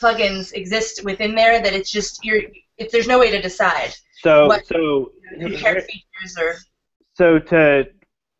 plugins 0.01 0.54
exist 0.54 1.04
within 1.04 1.36
there 1.36 1.62
that 1.62 1.74
it's 1.74 1.92
just 1.92 2.24
you're 2.24 2.42
if 2.77 2.92
there's 2.92 3.07
no 3.07 3.19
way 3.19 3.31
to 3.31 3.42
decide 3.42 3.94
So 4.21 4.48
What- 4.48 4.65
so 4.65 5.12
compare 5.39 5.81
features 5.81 6.38
or 6.39 6.56
so 7.13 7.39
to 7.39 7.88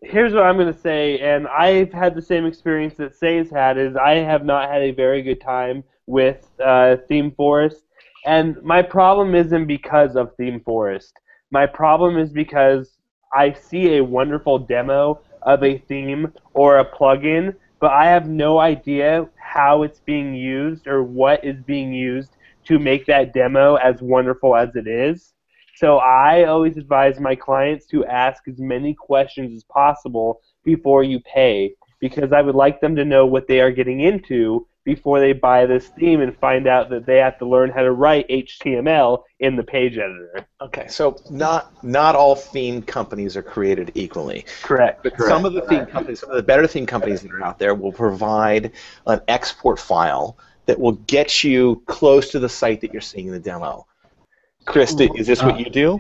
here's 0.04 0.34
what 0.34 0.44
I'm 0.44 0.58
going 0.58 0.72
to 0.72 0.80
say, 0.80 1.20
and 1.20 1.48
I've 1.48 1.92
had 1.92 2.14
the 2.14 2.22
same 2.22 2.46
experience 2.46 2.96
that 2.96 3.16
Say's 3.16 3.50
had. 3.50 3.78
Is 3.78 3.96
I 3.96 4.16
have 4.16 4.46
not 4.46 4.70
had 4.70 4.82
a 4.82 4.92
very 4.92 5.22
good 5.22 5.42
time 5.42 5.84
with 6.08 6.46
uh, 6.64 6.98
Theme 7.08 7.32
Forest, 7.32 7.84
and 8.26 8.62
my 8.62 8.82
problem 8.82 9.34
isn't 9.34 9.66
because 9.66 10.16
of 10.16 10.36
Theme 10.36 10.60
Forest. 10.60 11.14
My 11.52 11.66
problem 11.66 12.18
is 12.18 12.32
because 12.32 12.98
I 13.34 13.54
see 13.54 13.96
a 13.98 14.04
wonderful 14.04 14.60
demo 14.60 15.22
of 15.44 15.64
a 15.64 15.78
theme 15.78 16.34
or 16.54 16.80
a 16.80 16.86
plugin, 16.86 17.56
but 17.84 17.92
I 17.92 18.06
have 18.06 18.30
no 18.30 18.60
idea 18.60 19.28
how 19.36 19.84
it's 19.84 20.00
being 20.00 20.34
used 20.34 20.88
or 20.88 21.04
what 21.04 21.44
is 21.44 21.62
being 21.64 21.92
used 21.92 22.32
to 22.64 22.80
make 22.80 23.06
that 23.08 23.34
demo 23.34 23.76
as 23.76 24.02
wonderful 24.02 24.56
as 24.56 24.74
it 24.78 24.88
is. 24.88 25.34
So 25.76 25.98
I 25.98 26.46
always 26.46 26.78
advise 26.78 27.20
my 27.20 27.36
clients 27.36 27.86
to 27.88 28.06
ask 28.06 28.48
as 28.48 28.58
many 28.58 28.94
questions 28.94 29.54
as 29.54 29.66
possible 29.66 30.40
before 30.64 31.04
you 31.04 31.20
pay 31.26 31.74
because 32.00 32.32
I 32.32 32.42
would 32.42 32.56
like 32.56 32.80
them 32.80 32.96
to 32.96 33.04
know 33.04 33.26
what 33.26 33.50
they 33.50 33.60
are 33.60 33.70
getting 33.70 34.00
into 34.00 34.66
before 34.86 35.20
they 35.20 35.34
buy 35.34 35.66
this 35.66 35.88
theme 35.88 36.22
and 36.22 36.38
find 36.38 36.68
out 36.68 36.90
that 36.90 37.06
they 37.06 37.18
have 37.18 37.38
to 37.40 37.46
learn 37.46 37.70
how 37.70 37.82
to 37.82 37.92
write 37.92 38.28
HTML 38.28 39.24
in 39.40 39.56
the 39.56 39.64
page 39.64 39.94
editor. 39.98 40.46
Okay, 40.62 40.88
so 40.88 41.18
not 41.30 41.84
not 41.84 42.16
all 42.16 42.36
theme 42.36 42.82
companies 42.82 43.38
are 43.38 43.44
created 43.44 43.92
equally. 43.96 44.46
Correct. 44.62 45.04
But 45.04 45.16
Correct. 45.16 45.30
some 45.30 45.46
of 45.46 45.54
the 45.54 45.62
theme 45.62 45.86
companies, 45.86 46.20
some 46.20 46.32
of 46.32 46.36
the 46.36 46.44
better 46.44 46.68
theme 46.68 46.86
companies 46.86 47.22
that 47.22 47.32
are 47.32 47.44
out 47.44 47.60
there 47.60 47.76
will 47.76 47.92
provide 47.94 48.72
an 49.08 49.22
export 49.28 49.80
file 49.80 50.38
that 50.66 50.80
will 50.80 50.94
get 50.94 51.44
you 51.44 51.82
close 51.88 52.30
to 52.32 52.40
the 52.40 52.50
site 52.50 52.82
that 52.82 52.92
you're 52.92 53.02
seeing 53.02 53.28
in 53.28 53.34
the 53.34 53.40
demo. 53.40 53.86
Chris, 54.66 54.96
th- 54.96 55.12
is 55.16 55.28
this 55.28 55.44
what 55.44 55.60
you 55.60 55.70
do? 55.70 56.00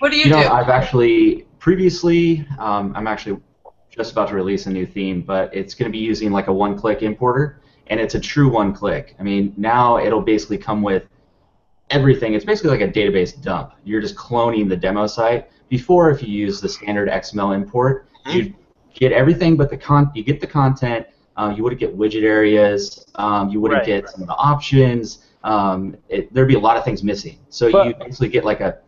what 0.00 0.10
do 0.10 0.16
you, 0.16 0.24
You 0.24 0.30
know, 0.30 0.42
do? 0.42 0.48
I've 0.48 0.68
actually 0.68 1.46
previously, 1.60 2.46
um, 2.58 2.92
I'm 2.96 3.06
actually 3.06 3.40
just 3.88 4.12
about 4.12 4.28
to 4.28 4.34
release 4.34 4.66
a 4.66 4.70
new 4.70 4.86
theme, 4.86 5.22
but 5.22 5.54
it's 5.54 5.74
going 5.74 5.88
to 5.88 5.92
be 5.92 6.02
using 6.02 6.32
like 6.32 6.48
a 6.48 6.52
one-click 6.52 7.02
importer, 7.02 7.60
and 7.90 8.00
it's 8.00 8.14
a 8.14 8.20
true 8.20 8.48
one-click. 8.48 9.16
I 9.18 9.22
mean, 9.22 9.52
now 9.56 9.98
it'll 9.98 10.22
basically 10.22 10.56
come 10.58 10.80
with 10.80 11.04
everything. 11.90 12.34
It's 12.34 12.44
basically 12.44 12.70
like 12.70 12.80
a 12.80 12.88
database 12.90 13.40
dump. 13.42 13.72
You're 13.84 14.00
just 14.00 14.14
cloning 14.16 14.68
the 14.68 14.76
demo 14.76 15.06
site. 15.06 15.50
Before, 15.68 16.10
if 16.10 16.22
you 16.22 16.28
use 16.28 16.60
the 16.60 16.68
standard 16.68 17.08
XML 17.08 17.54
import, 17.54 18.06
you 18.26 18.54
get 18.94 19.12
everything 19.12 19.56
but 19.56 19.70
the 19.70 19.76
con. 19.76 20.10
You 20.14 20.22
get 20.22 20.40
the 20.40 20.46
content. 20.46 21.06
Um, 21.36 21.54
you 21.56 21.62
wouldn't 21.62 21.80
get 21.80 21.96
widget 21.96 22.22
areas. 22.22 23.06
Um, 23.16 23.48
you 23.50 23.60
wouldn't 23.60 23.78
Right. 23.80 23.86
get 24.02 24.08
some 24.08 24.22
of 24.22 24.28
the 24.28 24.34
options. 24.34 25.26
Um, 25.42 25.96
it, 26.08 26.32
there'd 26.34 26.48
be 26.48 26.54
a 26.54 26.60
lot 26.60 26.76
of 26.76 26.84
things 26.84 27.02
missing. 27.02 27.38
So 27.48 27.70
But- 27.72 27.86
you 27.86 27.94
basically 27.94 28.28
get 28.28 28.44
like 28.44 28.60
a 28.60 28.78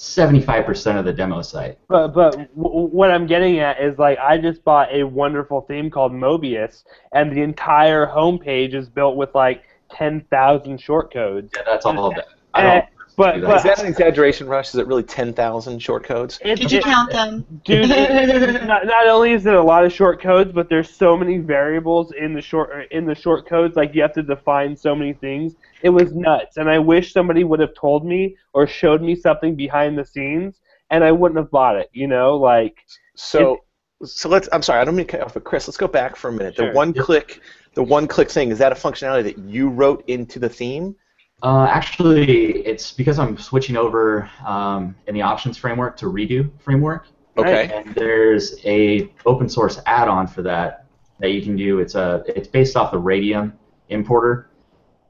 75% 0.00 0.98
of 0.98 1.04
the 1.04 1.12
demo 1.12 1.42
site. 1.42 1.78
But 1.88 2.08
but 2.08 2.32
w- 2.56 2.88
what 2.88 3.10
I'm 3.10 3.26
getting 3.26 3.58
at 3.58 3.80
is 3.80 3.98
like 3.98 4.18
I 4.18 4.38
just 4.38 4.64
bought 4.64 4.88
a 4.92 5.04
wonderful 5.04 5.60
theme 5.62 5.90
called 5.90 6.12
Mobius, 6.12 6.84
and 7.12 7.30
the 7.30 7.42
entire 7.42 8.06
homepage 8.06 8.74
is 8.74 8.88
built 8.88 9.16
with 9.16 9.34
like 9.34 9.62
10,000 9.92 10.78
shortcodes. 10.78 11.50
Yeah, 11.54 11.62
that's 11.66 11.84
all 11.84 12.06
of 12.06 12.14
that. 12.14 12.28
I 12.54 12.62
don't 12.62 12.84
But- 13.16 13.40
but- 13.42 13.56
Is 13.56 13.62
that 13.64 13.80
an 13.80 13.86
exaggeration, 13.86 14.46
Russ? 14.48 14.70
Is 14.74 14.76
it 14.80 14.86
really 14.86 15.02
10,000 15.02 15.78
short 15.80 16.04
codes? 16.04 16.38
Did 16.38 16.70
you 16.72 16.78
it- 16.78 16.84
count 16.84 17.10
them? 17.12 17.44
Dude, 17.64 17.90
it, 17.90 18.64
not, 18.64 18.86
not 18.86 19.06
only 19.08 19.32
is 19.32 19.44
it 19.46 19.54
a 19.54 19.62
lot 19.62 19.84
of 19.84 19.92
short 19.92 20.20
codes, 20.22 20.52
but 20.52 20.68
there's 20.68 20.88
so 20.90 21.16
many 21.16 21.38
variables 21.38 22.12
in 22.12 22.32
the 22.34 22.40
short 22.40 22.90
in 22.90 23.04
the 23.06 23.14
short 23.14 23.46
codes. 23.46 23.76
Like 23.76 23.94
you 23.94 24.02
have 24.02 24.14
to 24.14 24.22
define 24.22 24.76
so 24.76 24.94
many 24.94 25.12
things. 25.12 25.54
It 25.82 25.90
was 25.90 26.12
nuts, 26.14 26.56
and 26.56 26.68
I 26.70 26.78
wish 26.78 27.12
somebody 27.12 27.44
would 27.44 27.60
have 27.60 27.74
told 27.74 28.04
me 28.06 28.36
or 28.52 28.66
showed 28.66 29.02
me 29.02 29.14
something 29.14 29.54
behind 29.54 29.98
the 29.98 30.04
scenes, 30.04 30.60
and 30.90 31.04
I 31.04 31.12
wouldn't 31.12 31.38
have 31.38 31.50
bought 31.50 31.76
it. 31.76 31.90
You 31.92 32.06
know, 32.06 32.36
like 32.36 32.78
So, 33.14 33.58
so 34.04 34.28
let's. 34.28 34.48
I'm 34.52 34.62
sorry, 34.62 34.80
I 34.80 34.84
don't 34.84 34.96
mean 34.96 35.06
to 35.06 35.12
cut 35.12 35.20
off, 35.22 35.34
but 35.34 35.44
Chris, 35.44 35.68
let's 35.68 35.76
go 35.76 35.88
back 35.88 36.16
for 36.16 36.28
a 36.28 36.32
minute. 36.32 36.56
Sure. 36.56 36.68
The 36.70 36.72
one-click, 36.76 37.40
the 37.74 37.82
one-click 37.82 38.30
thing 38.30 38.50
is 38.50 38.58
that 38.58 38.72
a 38.72 38.74
functionality 38.74 39.24
that 39.24 39.38
you 39.38 39.68
wrote 39.68 40.04
into 40.08 40.38
the 40.38 40.48
theme? 40.48 40.96
Uh, 41.42 41.64
actually, 41.64 42.58
it's 42.66 42.92
because 42.92 43.18
I'm 43.18 43.38
switching 43.38 43.76
over 43.76 44.30
um, 44.46 44.94
in 45.06 45.14
the 45.14 45.22
options 45.22 45.56
framework 45.56 45.96
to 45.98 46.08
Redux 46.08 46.48
framework, 46.62 47.06
Okay. 47.38 47.72
and 47.72 47.94
there's 47.94 48.56
a 48.66 49.10
open 49.24 49.48
source 49.48 49.80
add-on 49.86 50.26
for 50.26 50.42
that 50.42 50.84
that 51.18 51.32
you 51.32 51.40
can 51.40 51.56
do. 51.56 51.78
It's 51.78 51.94
a 51.94 52.22
it's 52.26 52.48
based 52.48 52.76
off 52.76 52.90
the 52.90 52.98
Radium 52.98 53.54
importer, 53.88 54.50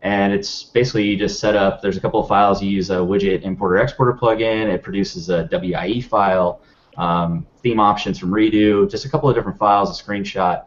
and 0.02 0.32
it's 0.32 0.62
basically 0.62 1.04
you 1.04 1.16
just 1.16 1.40
set 1.40 1.56
up. 1.56 1.82
There's 1.82 1.96
a 1.96 2.00
couple 2.00 2.20
of 2.20 2.28
files. 2.28 2.62
You 2.62 2.70
use 2.70 2.90
a 2.90 2.96
widget 2.96 3.42
importer 3.42 3.78
exporter 3.78 4.12
plugin. 4.12 4.72
It 4.72 4.82
produces 4.84 5.30
a 5.30 5.48
WIE 5.50 6.00
file, 6.00 6.60
um, 6.96 7.44
theme 7.60 7.80
options 7.80 8.20
from 8.20 8.32
Redux, 8.32 8.90
just 8.90 9.04
a 9.04 9.08
couple 9.08 9.28
of 9.28 9.34
different 9.34 9.58
files, 9.58 10.00
a 10.00 10.04
screenshot. 10.04 10.64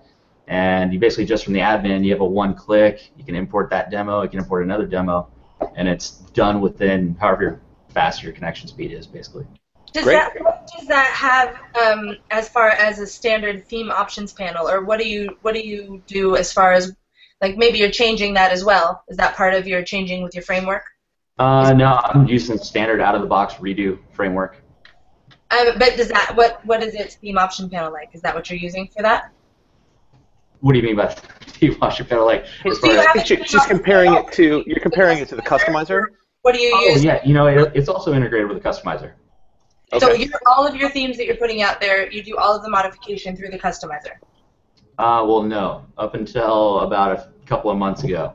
And 0.48 0.93
you 0.93 1.00
basically 1.00 1.25
just 1.25 1.46
from 1.46 1.53
the 1.53 1.62
admin, 1.62 2.03
you 2.03 2.12
have 2.12 2.20
a 2.20 2.25
one 2.25 2.53
click. 2.53 3.12
You 3.17 3.24
can 3.24 3.36
import 3.36 3.70
that 3.70 3.89
demo. 3.89 4.24
You 4.24 4.29
can 4.29 4.39
import 4.39 4.65
another 4.65 4.86
demo, 4.86 5.29
and 5.75 5.88
it's 5.88 6.12
done 6.34 6.62
within 6.62 7.15
however 7.20 7.62
fast 7.89 8.24
your 8.24 8.34
connection 8.34 8.67
speed 8.67 8.91
is, 8.91 9.08
basically. 9.08 9.46
Does 9.93 10.05
Great. 10.05 10.15
that 10.15 10.41
what 10.41 10.70
does 10.75 10.88
that 10.88 11.05
have 11.05 11.60
um, 11.86 12.17
as 12.32 12.50
far 12.50 12.70
as 12.70 12.98
a 13.00 13.05
standard 13.05 13.67
theme 13.67 13.91
options 13.91 14.34
panel, 14.34 14.67
or 14.67 14.84
what 14.84 15.00
do 15.00 15.08
you 15.08 15.38
what 15.43 15.53
do 15.53 15.62
you 15.62 16.01
do 16.08 16.36
as 16.36 16.51
far 16.51 16.74
as 16.74 16.96
like 17.41 17.58
maybe 17.58 17.77
you're 17.77 17.91
changing 17.91 18.34
that 18.34 18.51
as 18.51 18.65
well? 18.65 19.03
Is 19.08 19.17
that 19.17 19.36
part 19.36 19.53
of 19.53 19.67
your 19.67 19.84
changing 19.84 20.24
with 20.24 20.34
your 20.34 20.43
framework? 20.43 20.84
Uh, 21.38 21.74
no, 21.74 22.00
I'm 22.03 22.27
using 22.27 22.58
standard 22.58 23.01
out 23.01 23.13
of 23.13 23.22
the 23.22 23.27
box 23.27 23.60
Redux 23.60 24.00
framework. 24.13 24.63
Um, 25.51 25.77
but 25.77 25.96
does 25.96 26.08
that 26.08 26.34
what 26.36 26.65
what 26.65 26.82
is 26.82 26.96
its 26.96 27.15
theme 27.15 27.38
option 27.38 27.70
panel 27.70 27.91
like? 27.91 28.10
Is 28.13 28.22
that 28.22 28.34
what 28.34 28.50
you're 28.50 28.60
using 28.60 28.88
for 28.88 29.03
that? 29.03 29.32
What 30.62 30.74
do 30.74 30.79
you 30.79 30.86
mean 30.86 30.96
by 30.96 31.15
theme 31.70 31.77
option 31.82 32.05
panel? 32.05 32.25
Like, 32.25 32.46
as 32.65 32.79
far 32.79 32.91
as- 32.91 33.05
have 33.05 33.17
I 33.17 33.24
she's 33.24 33.65
comparing 33.65 34.13
it 34.13 34.32
to. 34.34 34.63
You're 34.65 34.79
comparing 34.79 35.20
it 35.20 35.27
to 35.29 35.36
the 35.36 35.41
customizer. 35.41 36.05
What 36.41 36.53
do 36.55 36.62
you 36.62 36.72
Oh 36.75 36.82
use? 36.82 37.03
yeah, 37.03 37.22
you 37.24 37.34
know 37.34 37.48
it, 37.48 37.72
it's 37.74 37.88
also 37.89 38.13
integrated 38.13 38.50
with 38.50 38.62
the 38.62 38.70
customizer. 38.70 39.13
So 40.00 40.10
Okay. 40.10 40.24
your, 40.24 40.41
all 40.48 40.65
of 40.67 40.75
your 40.75 40.89
themes 40.89 41.17
that 41.17 41.25
you're 41.25 41.38
putting 41.38 41.62
out 41.62 41.79
there, 41.79 42.12
you 42.12 42.24
do 42.24 42.36
all 42.38 42.55
of 42.55 42.63
the 42.63 42.70
modification 42.70 43.36
through 43.38 43.50
the 43.50 43.60
customizer. 43.60 44.15
Uh, 44.98 45.24
well, 45.25 45.43
no. 45.43 45.86
Up 45.98 46.15
until 46.15 46.79
about 46.82 47.12
a 47.12 47.29
couple 47.46 47.70
of 47.72 47.77
months 47.77 48.03
ago, 48.03 48.34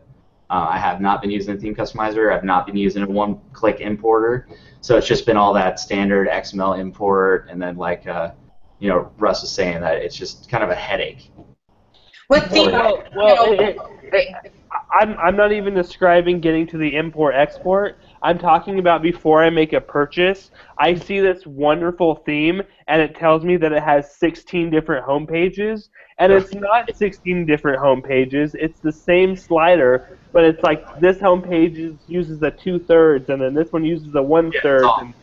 uh, 0.51 0.67
I 0.71 0.79
have 0.79 1.01
not 1.01 1.21
been 1.21 1.31
using 1.31 1.55
the 1.55 1.61
theme 1.61 1.75
customizer. 1.75 2.33
I've 2.35 2.45
not 2.45 2.65
been 2.67 2.77
using 2.77 3.03
a 3.03 3.07
one-click 3.07 3.81
importer. 3.81 4.49
So 4.81 4.97
it's 4.97 5.07
just 5.07 5.27
been 5.27 5.37
all 5.37 5.53
that 5.55 5.79
standard 5.81 6.29
XML 6.29 6.79
import, 6.79 7.49
and 7.51 7.61
then 7.61 7.77
like 7.77 8.07
uh, 8.07 8.31
you 8.79 8.89
know 8.89 9.11
Russ 9.19 9.43
was 9.43 9.51
saying 9.51 9.81
that 9.81 9.97
it's 9.99 10.17
just 10.17 10.49
kind 10.49 10.63
of 10.65 10.71
a 10.71 10.75
headache. 10.75 11.31
What 12.29 12.51
theme? 12.51 12.71
Well, 12.73 13.03
well, 13.17 13.53
it- 13.53 13.77
it- 14.03 14.37
I'm 14.93 15.17
I'm 15.19 15.37
not 15.37 15.53
even 15.53 15.75
describing 15.75 16.41
getting 16.41 16.67
to 16.69 16.79
the 16.79 16.95
import 16.97 17.35
export. 17.35 17.99
I'm 18.23 18.39
talking 18.39 18.79
about 18.79 19.01
before 19.03 19.43
I 19.43 19.49
make 19.51 19.73
a 19.73 19.81
purchase, 19.81 20.51
I 20.79 20.95
see 20.95 21.21
this 21.21 21.47
wonderful 21.47 22.17
theme 22.27 22.63
and 22.89 23.01
it 23.01 23.15
tells 23.15 23.45
me 23.45 23.57
that 23.59 23.73
it 23.73 23.83
has 23.83 24.15
16 24.17 24.71
different 24.71 25.05
home 25.05 25.27
pages 25.27 25.89
and 26.19 26.33
it's 26.33 26.53
not 26.55 26.95
16 26.95 27.47
different 27.47 27.79
home 27.79 28.03
pages. 28.03 28.55
It's 28.59 28.81
the 28.81 28.93
same 28.93 29.37
slider, 29.37 30.19
but 30.33 30.45
it's 30.45 30.63
like 30.63 30.85
this 31.01 31.21
home 31.21 31.43
page 31.43 31.79
is, 31.79 31.97
uses 32.09 32.43
a 32.43 32.51
two 32.51 32.79
thirds 32.79 33.29
and 33.31 33.41
then 33.41 33.55
this 33.55 33.73
one 33.73 33.85
uses 33.85 34.15
a 34.17 34.23
one 34.23 34.53
third. 34.63 34.85
all- 34.85 34.99
and 35.01 35.15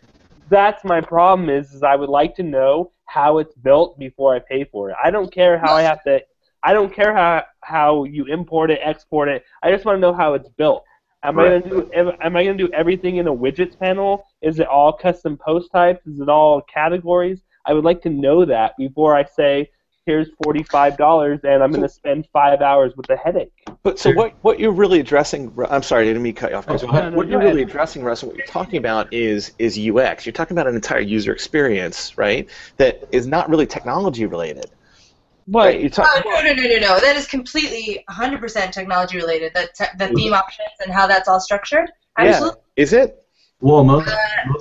that's 0.49 0.83
my 0.83 1.01
problem 1.01 1.49
is, 1.49 1.73
is 1.73 1.83
I 1.83 1.95
would 1.95 2.09
like 2.09 2.35
to 2.35 2.43
know 2.43 2.91
how 3.05 3.37
it's 3.39 3.55
built 3.55 3.99
before 3.99 4.35
I 4.35 4.39
pay 4.39 4.63
for 4.63 4.89
it. 4.89 4.95
I 5.03 5.11
don't 5.11 5.31
care 5.31 5.57
how 5.59 5.73
I 5.75 5.81
have 5.83 6.03
to 6.03 6.21
I 6.65 6.73
don't 6.73 6.91
care 6.91 7.13
how 7.13 7.43
how 7.61 8.03
you 8.05 8.25
import 8.25 8.71
it, 8.71 8.79
export 8.81 9.29
it. 9.29 9.43
I 9.61 9.71
just 9.71 9.85
want 9.85 9.97
to 9.97 10.01
know 10.01 10.13
how 10.13 10.33
it's 10.33 10.49
built. 10.49 10.83
Am 11.23 11.39
I 11.39 11.43
gonna 11.43 11.61
do 11.61 11.91
am, 11.93 12.11
am 12.21 12.35
I 12.35 12.43
gonna 12.43 12.57
do 12.57 12.69
everything 12.73 13.17
in 13.17 13.27
a 13.27 13.33
widgets 13.33 13.77
panel? 13.77 14.25
Is 14.41 14.59
it 14.59 14.67
all 14.67 14.91
custom 14.91 15.37
post 15.37 15.71
types? 15.71 16.05
Is 16.07 16.19
it 16.19 16.27
all 16.27 16.61
categories? 16.61 17.41
I 17.65 17.73
would 17.73 17.83
like 17.83 18.01
to 18.01 18.09
know 18.09 18.45
that 18.45 18.75
before 18.77 19.15
I 19.15 19.25
say 19.25 19.69
here's 20.07 20.29
forty 20.43 20.63
five 20.63 20.97
dollars 20.97 21.39
and 21.43 21.63
I'm 21.63 21.71
gonna 21.71 21.87
spend 21.87 22.27
five 22.33 22.61
hours 22.61 22.93
with 22.97 23.09
a 23.11 23.15
headache. 23.15 23.53
But 23.83 23.99
so 23.99 24.11
what, 24.13 24.33
what 24.41 24.59
you're 24.59 24.71
really 24.71 24.99
addressing, 24.99 25.55
I'm 25.69 25.83
sorry, 25.83 26.03
I 26.03 26.07
didn't 26.07 26.23
mean 26.23 26.33
to 26.33 26.41
cut 26.41 26.51
you 26.51 26.57
off, 26.57 26.65
Chris. 26.65 26.83
Oh, 26.83 26.87
go 26.87 26.97
ahead. 26.97 27.13
what 27.13 27.27
you're 27.27 27.39
go 27.39 27.45
really 27.47 27.61
addressing, 27.61 28.03
Russ, 28.03 28.23
and 28.23 28.31
what 28.31 28.37
you're 28.37 28.47
talking 28.47 28.77
about 28.77 29.13
is 29.13 29.51
is 29.59 29.77
UX. 29.77 30.25
You're 30.25 30.33
talking 30.33 30.55
about 30.55 30.67
an 30.67 30.75
entire 30.75 30.99
user 30.99 31.31
experience, 31.31 32.17
right? 32.17 32.49
That 32.77 33.07
is 33.11 33.27
not 33.27 33.49
really 33.49 33.67
technology 33.67 34.25
related. 34.25 34.71
But 35.47 35.65
Right? 35.75 35.81
You're 35.81 35.91
Oh, 35.99 36.21
no, 36.25 36.41
no, 36.41 36.53
no, 36.53 36.63
no, 36.63 36.77
no. 36.79 36.99
That 36.99 37.15
is 37.15 37.27
completely 37.27 38.03
100% 38.09 38.71
technology 38.71 39.17
related. 39.17 39.53
The, 39.53 39.69
te- 39.75 39.97
the 39.97 40.07
theme 40.15 40.33
options 40.33 40.69
and 40.83 40.91
how 40.91 41.05
that's 41.07 41.27
all 41.27 41.39
structured. 41.39 41.91
yeah. 42.19 42.49
Is 42.75 42.93
it? 42.93 43.21
Well, 43.61 43.83
most, 43.83 44.07
Uh, 44.09 44.15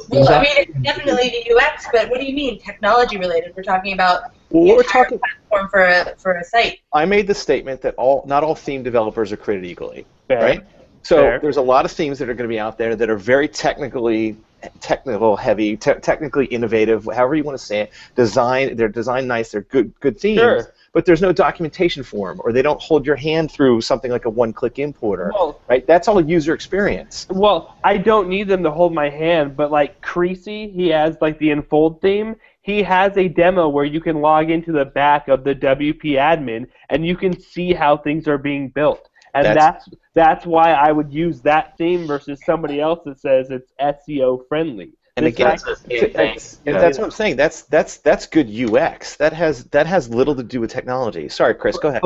Well, 0.09 0.29
I 0.29 0.43
mean, 0.43 0.53
it's 0.57 0.73
definitely 0.83 1.31
the 1.47 1.55
UX, 1.57 1.87
but 1.93 2.09
what 2.11 2.21
do 2.21 2.27
you 2.27 2.35
mean 2.35 2.61
technology 2.61 3.17
related? 3.19 3.53
We're 3.57 3.63
talking 3.65 3.93
about 3.93 4.23
Well, 4.51 4.63
the 4.65 4.69
what 4.69 4.77
we're 4.77 4.83
talking. 4.85 5.19
platform 5.19 5.69
for 5.71 5.81
a, 5.85 6.15
for 6.19 6.33
a 6.33 6.45
site. 6.45 6.79
I 6.93 7.05
made 7.05 7.27
the 7.27 7.35
statement 7.35 7.81
that 7.83 7.95
all 7.97 8.23
not 8.27 8.45
all 8.45 8.55
theme 8.55 8.83
developers 8.83 9.33
are 9.33 9.37
created 9.37 9.67
equally. 9.67 10.07
fair. 10.29 10.41
right? 10.41 10.61
So 11.03 11.17
Fair. 11.17 11.39
there's 11.41 11.57
a 11.59 11.63
lot 11.63 11.85
of 11.85 11.91
themes 11.93 12.19
that 12.21 12.29
are 12.31 12.35
going 12.35 12.49
to 12.49 12.53
be 12.55 12.59
out 12.61 12.79
there 12.79 12.95
that 12.97 13.11
are 13.11 13.17
very 13.17 13.49
technically 13.49 14.37
technical 14.81 15.37
heavy, 15.37 15.77
te- 15.77 15.95
technically 16.01 16.47
innovative, 16.47 17.05
however 17.05 17.35
you 17.35 17.43
want 17.45 17.59
to 17.59 17.65
say 17.65 17.81
it. 17.81 17.93
Design, 18.17 18.77
they're 18.77 18.89
designed 18.89 19.29
nice, 19.29 19.51
they're 19.51 19.61
good 19.63 19.93
good 20.01 20.19
themes, 20.19 20.41
Sure. 20.41 20.73
But 20.95 21.05
there's 21.05 21.21
no 21.21 21.33
documentation 21.33 22.05
for 22.05 22.29
them, 22.29 22.41
or 22.45 22.53
they 22.53 22.63
don't 22.63 22.81
hold 22.81 23.05
your 23.05 23.17
hand 23.17 23.51
through 23.51 23.81
something 23.81 24.13
like 24.13 24.25
a 24.27 24.31
one-click 24.31 24.79
importer, 24.79 25.33
Well, 25.35 25.61
right? 25.69 25.85
That's 25.87 26.07
all 26.07 26.21
user 26.21 26.55
experience. 26.55 27.27
Well, 27.29 27.77
I 27.83 27.99
don't 27.99 28.29
need 28.29 28.47
them 28.47 28.63
to 28.63 28.71
hold 28.71 28.95
my 28.95 29.11
hand, 29.11 29.57
but 29.57 29.73
like 29.73 30.01
Kriesi, 30.01 30.73
he 30.73 30.89
has 30.89 31.17
like 31.21 31.39
the 31.39 31.51
Enfold 31.51 32.01
theme. 32.01 32.37
He 32.63 32.81
has 32.85 33.17
a 33.19 33.29
demo 33.29 33.69
where 33.69 33.85
you 33.85 34.01
can 34.01 34.21
log 34.21 34.51
into 34.51 34.71
the 34.71 34.85
back 34.85 35.27
of 35.29 35.43
the 35.43 35.55
WP 35.55 36.13
admin 36.13 36.67
and 36.89 37.05
you 37.05 37.17
can 37.17 37.39
see 37.39 37.75
how 37.75 37.97
things 37.97 38.27
are 38.29 38.39
being 38.39 38.69
built. 38.69 39.11
And 39.35 39.45
That's- 39.45 39.85
that's 39.85 39.89
that's 40.15 40.47
why 40.47 40.73
I 40.73 40.93
would 40.93 41.13
use 41.13 41.41
that 41.43 41.77
theme 41.77 42.07
versus 42.07 42.41
somebody 42.47 42.81
else 42.81 43.01
that 43.05 43.19
says 43.19 43.51
it's 43.51 43.73
SEO 43.81 44.47
friendly. 44.49 44.93
And 45.17 45.27
again, 45.27 45.47
That's 45.51 45.63
the 45.63 45.77
same 45.77 46.13
that's, 46.13 46.61
Yeah. 46.67 46.79
that's 46.81 46.99
what 46.99 47.05
I'm 47.05 47.11
saying. 47.13 47.37
That's 47.37 47.63
that's 47.63 47.99
that's 47.99 48.27
good 48.27 48.49
UX. 48.51 49.17
That 49.17 49.33
has 49.33 49.65
that 49.67 49.87
has 49.87 50.09
little 50.09 50.35
to 50.35 50.43
do 50.43 50.61
with 50.61 50.73
technology. 50.73 51.29
Sorry, 51.29 51.55
Chris, 51.55 51.79
go 51.79 51.89
ahead. 51.89 52.03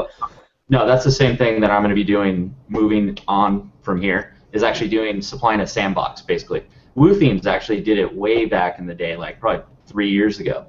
No, 0.69 0.87
that's 0.87 1.05
the 1.05 1.13
same 1.13 1.35
thing 1.37 1.63
that 1.63 1.71
I'm 1.71 1.81
going 1.81 1.89
to 1.89 1.95
be 1.95 2.05
doing 2.05 2.55
moving 2.69 3.19
on 3.27 3.73
from 3.81 4.01
here. 4.01 4.35
Is 4.53 4.63
actually 4.63 4.91
doing 4.91 5.23
supplying 5.23 5.61
a 5.61 5.67
sandbox 5.67 6.21
basically. 6.21 6.65
Woo 6.97 7.15
Themes 7.15 7.47
actually 7.47 7.81
did 7.81 7.97
it 7.99 8.15
way 8.15 8.45
back 8.45 8.79
in 8.79 8.87
the 8.87 8.95
day, 8.95 9.17
like 9.17 9.41
probably 9.41 9.65
three 9.87 10.11
years 10.11 10.41
ago. 10.41 10.67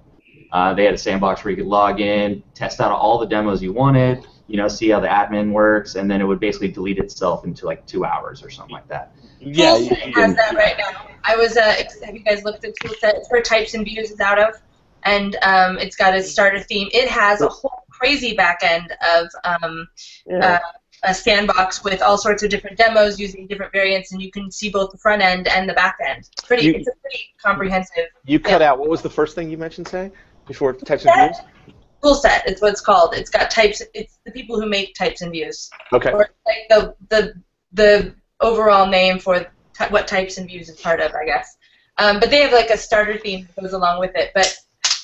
Uh, 0.54 0.74
they 0.74 0.86
had 0.86 0.94
a 0.94 0.98
sandbox 0.98 1.44
where 1.44 1.52
you 1.52 1.58
could 1.58 1.66
log 1.66 2.00
in, 2.00 2.42
test 2.54 2.80
out 2.80 2.92
all 2.92 3.20
the 3.20 3.26
demos 3.26 3.62
you 3.62 3.74
wanted, 3.74 4.26
you 4.50 4.58
know, 4.58 4.68
see 4.68 4.90
how 4.90 5.00
the 5.00 5.08
admin 5.08 5.52
works, 5.52 5.96
and 5.96 6.10
then 6.10 6.20
it 6.22 6.26
would 6.26 6.40
basically 6.40 6.70
delete 6.70 6.98
itself 6.98 7.46
into 7.46 7.66
like 7.66 7.86
two 7.86 8.04
hours 8.04 8.44
or 8.44 8.50
something 8.50 8.74
like 8.74 8.88
that. 8.88 9.12
yeah, 9.40 9.78
you- 9.78 9.90
Toolset 9.92 10.14
has 10.16 10.36
that 10.36 10.56
right 10.56 10.76
now. 10.78 11.08
I 11.24 11.36
was. 11.36 11.56
Uh, 11.56 11.76
have 12.04 12.16
you 12.16 12.22
guys 12.22 12.44
looked 12.44 12.66
at 12.66 12.74
Toolset? 12.82 13.14
It's 13.16 13.30
where 13.30 13.42
types 13.42 13.76
and 13.76 13.86
views 13.86 14.10
is 14.10 14.20
out 14.20 14.40
of, 14.40 14.60
and 15.04 15.38
um, 15.44 15.78
it's 15.78 15.96
got 15.96 16.16
a 16.16 16.24
starter 16.24 16.60
theme. 16.60 16.90
It 16.92 17.08
has 17.10 17.42
a 17.42 17.48
whole 17.48 17.84
crazy 17.92 18.34
back 18.34 18.60
end 18.64 18.92
of 19.16 19.28
um, 19.44 19.88
yeah. 20.26 20.56
uh, 20.56 20.60
a 21.04 21.14
sandbox 21.14 21.84
with 21.84 22.02
all 22.02 22.18
sorts 22.18 22.42
of 22.42 22.50
different 22.50 22.78
demos 22.78 23.20
using 23.20 23.46
different 23.48 23.72
variants, 23.72 24.12
and 24.12 24.22
you 24.22 24.32
can 24.32 24.50
see 24.52 24.70
both 24.70 24.92
the 24.92 24.98
front 24.98 25.22
end 25.22 25.48
and 25.48 25.70
the 25.70 25.74
back 25.74 25.98
end. 26.06 26.28
It's 26.32 26.48
pretty. 26.48 26.66
You- 26.66 26.74
it's 26.76 26.88
a 26.88 26.96
pretty 27.02 27.20
comprehensive 27.42 28.06
You 28.26 28.40
cut 28.40 28.64
out. 28.64 28.80
What 28.80 28.90
was 28.90 29.04
the 29.04 29.10
first 29.12 29.36
thing 29.36 29.52
you 29.52 29.58
mentioned? 29.58 29.88
Say 29.88 30.12
before 30.48 30.74
types 30.74 31.06
and 31.06 31.14
views. 31.14 31.76
Tool 32.02 32.16
set. 32.16 32.48
It's 32.48 32.62
what 32.62 32.72
it's 32.72 32.82
called. 32.82 33.14
It's 33.14 33.30
got 33.30 33.52
types. 33.52 33.82
It's 33.94 34.20
the 34.26 34.32
people 34.32 34.60
who 34.60 34.68
make 34.68 34.96
types 34.96 35.22
and 35.22 35.32
views, 35.32 35.70
Okay. 35.94 36.12
or 36.12 36.30
like 36.46 36.68
the 36.70 36.96
the 37.10 37.34
the 37.74 38.16
overall 38.42 38.88
name 38.88 39.20
for 39.20 39.46
ty- 39.74 39.90
what 39.90 40.08
types 40.08 40.38
and 40.38 40.48
views 40.48 40.70
is 40.70 40.80
part 40.80 41.00
of, 41.02 41.14
I 41.14 41.26
guess. 41.26 41.58
Um, 41.98 42.20
but 42.20 42.30
they 42.30 42.42
have 42.42 42.54
like 42.54 42.70
a 42.70 42.78
starter 42.78 43.18
theme 43.18 43.48
that 43.56 43.62
goes 43.62 43.74
along 43.74 44.00
with 44.00 44.16
it. 44.16 44.32
But 44.34 44.56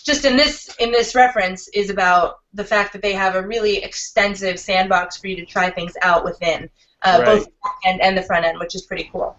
just 0.05 0.23
in 0.25 0.37
this 0.37 0.73
in 0.79 0.91
this 0.91 1.15
reference 1.15 1.67
is 1.69 1.89
about 1.89 2.37
the 2.53 2.63
fact 2.63 2.93
that 2.93 3.01
they 3.01 3.13
have 3.13 3.35
a 3.35 3.41
really 3.45 3.77
extensive 3.83 4.59
sandbox 4.59 5.17
for 5.17 5.27
you 5.27 5.35
to 5.35 5.45
try 5.45 5.69
things 5.69 5.93
out 6.01 6.23
within, 6.23 6.69
uh, 7.03 7.17
Right. 7.19 7.25
both 7.25 7.45
the 7.45 7.51
back 7.63 7.75
end 7.85 8.01
and 8.01 8.17
the 8.17 8.21
front 8.23 8.45
end, 8.45 8.59
which 8.59 8.75
is 8.75 8.83
pretty 8.83 9.09
cool. 9.11 9.35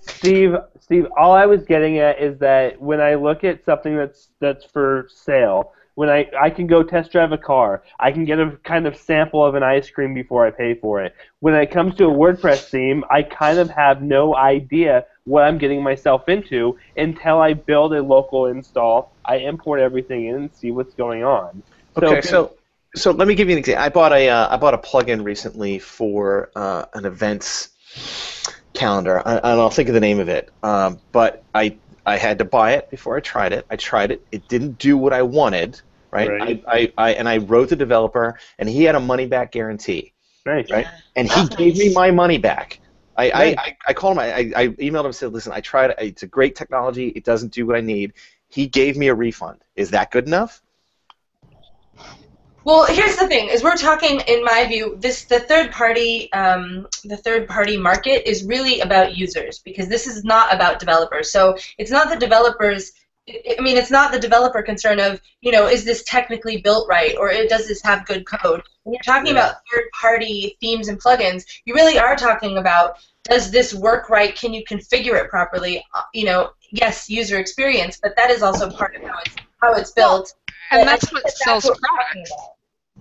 Steve, 0.00 0.56
Steve, 0.80 1.06
all 1.18 1.32
I 1.32 1.44
was 1.44 1.64
getting 1.66 1.98
at 1.98 2.18
is 2.18 2.38
that 2.38 2.80
when 2.80 3.00
I 3.00 3.14
look 3.14 3.44
at 3.44 3.64
something 3.64 3.94
that's 3.96 4.30
that's 4.40 4.64
for 4.64 5.06
sale, 5.14 5.72
when 5.98 6.08
I 6.08 6.30
I 6.40 6.50
can 6.50 6.68
go 6.68 6.84
test 6.84 7.10
drive 7.10 7.32
a 7.32 7.38
car, 7.38 7.82
I 7.98 8.12
can 8.12 8.24
get 8.24 8.38
a 8.38 8.52
kind 8.62 8.86
of 8.86 8.96
sample 8.96 9.44
of 9.44 9.56
an 9.56 9.64
ice 9.64 9.90
cream 9.90 10.14
before 10.14 10.46
I 10.46 10.52
pay 10.52 10.74
for 10.74 11.02
it. 11.02 11.12
When 11.40 11.56
it 11.56 11.72
comes 11.72 11.96
to 11.96 12.04
a 12.04 12.08
WordPress 12.08 12.68
theme, 12.70 13.02
I 13.10 13.24
kind 13.24 13.58
of 13.58 13.68
have 13.70 14.00
no 14.00 14.36
idea 14.36 15.06
what 15.24 15.42
I'm 15.42 15.58
getting 15.58 15.82
myself 15.82 16.28
into 16.28 16.78
until 16.96 17.40
I 17.40 17.54
build 17.54 17.94
a 17.94 18.00
local 18.00 18.46
install. 18.46 19.12
I 19.24 19.38
import 19.38 19.80
everything 19.80 20.26
in 20.26 20.34
and 20.36 20.54
see 20.54 20.70
what's 20.70 20.94
going 20.94 21.24
on. 21.24 21.64
Okay, 22.00 22.20
so 22.20 22.54
so 22.94 23.10
let 23.10 23.26
me 23.26 23.34
give 23.34 23.48
you 23.48 23.54
an 23.54 23.58
example. 23.58 23.82
I 23.82 23.88
bought 23.88 24.12
a 24.12 24.28
uh, 24.28 24.54
I 24.54 24.56
bought 24.56 24.74
a 24.74 24.78
plugin 24.78 25.24
recently 25.24 25.80
for 25.80 26.52
uh, 26.54 26.84
an 26.94 27.06
events 27.06 27.70
calendar, 28.72 29.20
and 29.26 29.40
I'll 29.44 29.68
think 29.68 29.88
of 29.88 29.94
the 29.94 30.00
name 30.00 30.20
of 30.20 30.28
it. 30.28 30.48
Um, 30.62 31.00
but 31.10 31.42
I 31.56 31.76
I 32.06 32.16
had 32.16 32.38
to 32.38 32.44
buy 32.44 32.74
it 32.74 32.88
before 32.88 33.16
I 33.16 33.20
tried 33.20 33.52
it. 33.52 33.66
I 33.68 33.74
tried 33.74 34.12
it. 34.12 34.24
It 34.30 34.46
didn't 34.46 34.78
do 34.78 34.96
what 34.96 35.12
I 35.12 35.22
wanted. 35.22 35.82
Right. 36.10 36.28
Right. 36.28 36.64
I, 36.66 36.74
I, 36.74 36.92
I 36.96 37.12
and 37.12 37.28
I 37.28 37.38
wrote 37.38 37.68
the 37.68 37.76
developer, 37.76 38.38
and 38.58 38.68
he 38.68 38.84
had 38.84 38.94
a 38.94 39.00
money 39.00 39.26
back 39.26 39.52
guarantee. 39.52 40.14
nice. 40.46 40.70
Right. 40.70 40.86
And 41.16 41.28
he 41.28 41.34
That's 41.34 41.56
gave 41.56 41.76
me 41.76 41.92
my 41.92 42.10
money 42.10 42.38
back. 42.38 42.80
I, 43.16 43.30
I, 43.30 43.42
I, 43.42 43.76
I 43.88 43.92
called 43.94 44.16
him. 44.16 44.20
I, 44.20 44.32
I 44.32 44.52
I 44.56 44.68
emailed 44.68 45.00
him 45.00 45.06
and 45.06 45.14
said, 45.14 45.32
"Listen, 45.32 45.52
I 45.52 45.60
tried. 45.60 45.90
it. 45.90 45.96
It's 46.00 46.22
a 46.22 46.26
great 46.26 46.54
technology. 46.54 47.08
It 47.08 47.24
doesn't 47.24 47.52
do 47.52 47.66
what 47.66 47.76
I 47.76 47.80
need." 47.80 48.14
He 48.48 48.66
gave 48.66 48.96
me 48.96 49.08
a 49.08 49.14
refund. 49.14 49.58
Is 49.76 49.90
that 49.90 50.10
good 50.10 50.26
enough? 50.26 50.62
Well, 52.64 52.86
here's 52.86 53.16
the 53.16 53.26
thing: 53.26 53.48
is 53.48 53.62
we're 53.62 53.76
talking, 53.76 54.20
in 54.28 54.44
my 54.44 54.66
view, 54.66 54.96
this 55.00 55.24
the 55.24 55.40
third 55.40 55.72
party, 55.72 56.32
um, 56.32 56.86
the 57.04 57.16
third 57.16 57.48
party 57.48 57.76
market 57.76 58.28
is 58.28 58.44
really 58.44 58.80
about 58.80 59.16
users 59.16 59.58
because 59.58 59.88
this 59.88 60.06
is 60.06 60.22
not 60.24 60.54
about 60.54 60.78
developers. 60.78 61.32
So 61.32 61.56
it's 61.76 61.90
not 61.90 62.10
the 62.10 62.16
developers. 62.16 62.92
I 63.28 63.56
I 63.58 63.62
mean, 63.62 63.76
it's 63.76 63.90
not 63.90 64.12
the 64.12 64.18
developer 64.18 64.62
concern 64.62 64.98
of 65.00 65.20
you 65.40 65.52
know 65.52 65.66
is 65.66 65.84
this 65.84 66.02
technically 66.04 66.60
built 66.60 66.88
right 66.88 67.14
or 67.18 67.30
it, 67.30 67.48
does 67.48 67.68
this 67.68 67.82
have 67.82 68.06
good 68.06 68.26
code. 68.26 68.62
When 68.84 68.94
you're 68.94 69.02
talking 69.02 69.34
Yeah. 69.34 69.44
about 69.48 69.56
third 69.72 69.84
party 70.00 70.56
themes 70.60 70.88
and 70.88 71.00
plugins, 71.00 71.44
you 71.64 71.74
really 71.74 71.98
are 71.98 72.16
talking 72.16 72.58
about 72.58 72.98
does 73.24 73.50
this 73.50 73.74
work 73.74 74.08
right? 74.08 74.34
Can 74.34 74.54
you 74.54 74.64
configure 74.64 75.22
it 75.22 75.28
properly? 75.28 75.84
Uh, 75.94 76.02
You 76.14 76.24
know, 76.24 76.50
yes, 76.70 77.10
user 77.10 77.38
experience, 77.38 77.98
but 78.02 78.16
that 78.16 78.30
is 78.30 78.42
also 78.42 78.70
part 78.70 78.96
of 78.96 79.02
how 79.02 79.18
it's 79.24 79.36
how 79.62 79.72
it's 79.74 79.92
built. 79.92 80.34
And 80.70 80.82
I 80.82 80.84
that's 80.84 81.12
what 81.12 81.22
that 81.24 81.36
sells 81.36 81.64
products. 81.64 82.32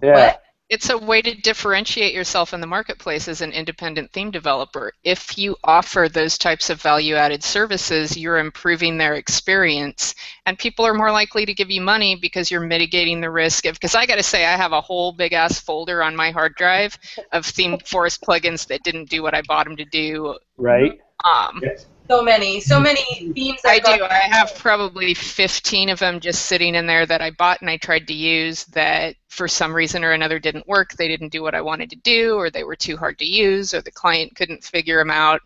Yeah. 0.02 0.14
What? 0.14 0.44
It's 0.70 0.90
a 0.90 0.98
way 0.98 1.22
to 1.22 1.34
differentiate 1.34 2.14
yourself 2.14 2.54
in 2.54 2.60
the 2.60 2.68
marketplace 2.68 3.30
as 3.30 3.40
an 3.40 3.54
independent 3.54 4.12
theme 4.12 4.32
developer. 4.32 4.92
If 5.04 5.38
you 5.38 5.56
offer 5.64 6.10
those 6.10 6.38
types 6.38 6.70
of 6.70 6.82
value 6.82 7.16
added 7.16 7.42
services, 7.42 8.18
you're 8.18 8.38
improving 8.38 8.98
their 8.98 9.14
experience, 9.16 10.14
and 10.46 10.60
people 10.60 10.86
are 10.86 10.94
more 10.94 11.12
likely 11.12 11.46
to 11.46 11.54
give 11.54 11.72
you 11.72 11.80
money 11.80 12.18
because 12.18 12.52
you're 12.52 12.60
mitigating 12.60 13.22
the 13.22 13.32
risk 13.32 13.66
of. 13.66 13.76
Because 13.76 13.96
I 13.96 14.06
got 14.06 14.16
to 14.16 14.24
say, 14.24 14.46
I 14.46 14.58
have 14.58 14.74
a 14.74 14.82
whole 14.82 15.14
big 15.14 15.32
ass 15.32 15.58
folder 15.58 16.04
on 16.04 16.18
my 16.18 16.32
hard 16.32 16.56
drive 16.56 16.98
of 17.32 17.46
Theme 17.46 17.80
Forest 17.80 18.22
plugins 18.22 18.68
that 18.68 18.84
didn't 18.84 19.10
do 19.10 19.24
what 19.24 19.34
I 19.34 19.44
bought 19.48 19.68
them 19.68 19.78
to 19.78 19.86
do. 19.86 20.36
Right. 20.58 21.00
Um, 21.24 21.62
So 22.10 22.24
many, 22.24 22.62
so 22.62 22.80
many 22.80 23.04
themes. 23.34 23.60
I 23.66 23.80
do. 23.80 24.06
I 24.06 24.30
have 24.32 24.56
probably 24.56 25.14
15 25.14 25.90
of 25.90 26.00
them 26.00 26.20
just 26.20 26.46
sitting 26.46 26.74
in 26.76 26.88
there 26.88 27.06
that 27.06 27.22
I 27.22 27.32
bought 27.32 27.60
and 27.62 27.70
I 27.70 27.78
tried 27.78 28.08
to 28.08 28.14
use 28.14 28.64
that 28.66 29.16
for 29.28 29.48
some 29.48 29.76
reason 29.76 30.04
or 30.04 30.12
another 30.12 30.40
didn't 30.40 30.68
work. 30.68 30.94
They 30.94 31.10
didn't 31.10 31.34
do 31.34 31.42
what 31.42 31.54
I 31.54 31.62
wanted 31.62 31.90
to 31.90 31.98
do, 31.98 32.36
or 32.36 32.50
they 32.50 32.64
were 32.64 32.78
too 32.78 32.96
hard 32.96 33.20
to 33.20 33.26
use, 33.26 33.74
or 33.74 33.82
the 33.82 33.92
client 33.92 34.36
couldn't 34.36 34.64
figure 34.64 35.00
them 35.00 35.12
out. 35.12 35.42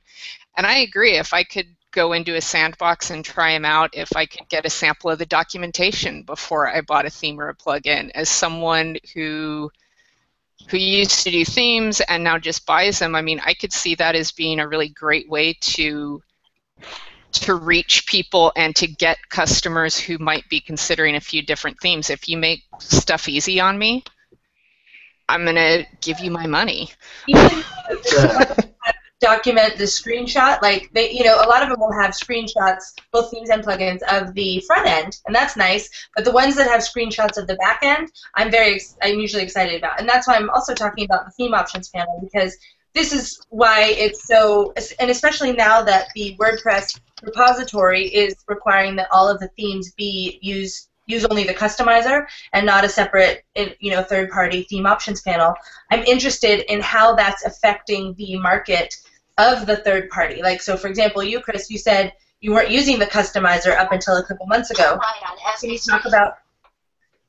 And 0.55 0.67
I 0.67 0.79
agree. 0.79 1.17
If 1.17 1.33
I 1.33 1.43
could 1.43 1.67
go 1.91 2.13
into 2.13 2.35
a 2.35 2.41
sandbox 2.41 3.09
and 3.09 3.25
try 3.25 3.53
them 3.53 3.65
out, 3.65 3.89
if 3.93 4.15
I 4.15 4.25
could 4.25 4.47
get 4.47 4.65
a 4.65 4.69
sample 4.69 5.09
of 5.09 5.17
the 5.17 5.25
documentation 5.25 6.23
before 6.23 6.69
I 6.69 6.81
bought 6.81 7.05
a 7.05 7.09
theme 7.09 7.39
or 7.39 7.49
a 7.49 7.55
plugin, 7.55 8.11
as 8.13 8.29
someone 8.29 8.97
who 9.13 9.71
who 10.69 10.77
used 10.77 11.23
to 11.23 11.31
do 11.31 11.43
themes 11.43 12.01
and 12.01 12.23
now 12.23 12.37
just 12.37 12.67
buys 12.67 12.99
them, 12.99 13.15
I 13.15 13.21
mean, 13.23 13.41
I 13.43 13.55
could 13.55 13.73
see 13.73 13.95
that 13.95 14.15
as 14.15 14.31
being 14.31 14.59
a 14.59 14.67
really 14.67 14.89
great 14.89 15.27
way 15.27 15.53
to 15.53 16.21
to 17.31 17.55
reach 17.55 18.05
people 18.07 18.51
and 18.55 18.75
to 18.75 18.87
get 18.87 19.17
customers 19.29 19.97
who 19.97 20.17
might 20.17 20.47
be 20.49 20.59
considering 20.59 21.15
a 21.15 21.21
few 21.21 21.41
different 21.41 21.79
themes. 21.79 22.09
If 22.09 22.27
you 22.27 22.37
make 22.37 22.63
stuff 22.79 23.29
easy 23.29 23.59
on 23.59 23.77
me, 23.77 24.03
I'm 25.29 25.43
going 25.43 25.55
to 25.55 25.85
give 26.01 26.19
you 26.19 26.29
my 26.29 26.45
money. 26.45 26.89
even 27.27 27.63
document 29.21 29.77
the 29.77 29.85
screenshot. 29.85 30.61
Like 30.61 30.89
they, 30.93 31.11
you 31.11 31.23
know, 31.23 31.35
a 31.35 31.47
lot 31.47 31.63
of 31.63 31.69
them 31.69 31.79
will 31.79 31.93
have 31.93 32.11
screenshots, 32.11 32.93
both 33.13 33.31
themes 33.31 33.49
and 33.49 33.63
plugins, 33.63 34.01
of 34.11 34.33
the 34.33 34.59
front 34.67 34.87
end, 34.87 35.19
and 35.25 35.33
that's 35.33 35.55
nice. 35.55 35.89
But 36.15 36.25
the 36.25 36.31
ones 36.31 36.55
that 36.55 36.67
have 36.67 36.81
screenshots 36.81 37.37
of 37.37 37.47
the 37.47 37.55
back 37.55 37.79
end, 37.83 38.11
I'm 38.35 38.51
very, 38.51 38.75
ex- 38.75 38.97
I'm 39.01 39.19
usually 39.19 39.43
excited 39.43 39.77
about, 39.77 39.99
and 39.99 40.09
that's 40.09 40.27
why 40.27 40.35
I'm 40.35 40.49
also 40.49 40.73
talking 40.73 41.05
about 41.05 41.25
the 41.25 41.31
theme 41.31 41.53
options 41.53 41.89
panel 41.89 42.19
because 42.21 42.57
this 42.93 43.13
is 43.13 43.39
why 43.49 43.93
it's 43.97 44.27
so, 44.27 44.73
and 44.99 45.09
especially 45.09 45.53
now 45.53 45.81
that 45.83 46.07
the 46.15 46.35
WordPress 46.39 46.99
repository 47.23 48.05
is 48.07 48.35
requiring 48.47 48.95
that 48.97 49.07
all 49.11 49.29
of 49.29 49.39
the 49.39 49.47
themes 49.49 49.91
be 49.93 50.39
used 50.41 50.87
use 51.07 51.25
only 51.25 51.43
the 51.43 51.53
customizer 51.53 52.25
and 52.53 52.65
not 52.65 52.85
a 52.85 52.89
separate 52.89 53.43
you 53.55 53.91
know 53.91 54.01
third 54.01 54.29
party 54.29 54.63
theme 54.69 54.85
options 54.85 55.21
panel 55.21 55.53
i'm 55.89 56.03
interested 56.03 56.71
in 56.71 56.79
how 56.79 57.13
that's 57.15 57.43
affecting 57.43 58.13
the 58.13 58.37
market 58.37 58.95
of 59.37 59.65
the 59.65 59.77
third 59.77 60.09
party. 60.09 60.41
Like 60.41 60.61
so 60.61 60.77
for 60.77 60.87
example 60.87 61.23
you 61.23 61.41
chris 61.41 61.69
you 61.69 61.77
said 61.77 62.13
you 62.39 62.51
weren't 62.51 62.71
using 62.71 62.99
the 62.99 63.05
customizer 63.05 63.77
up 63.77 63.91
until 63.91 64.17
a 64.17 64.23
couple 64.23 64.45
months 64.47 64.71
ago. 64.71 64.99
Can 65.59 65.69
you 65.69 65.77
talk 65.77 66.05
about 66.05 66.37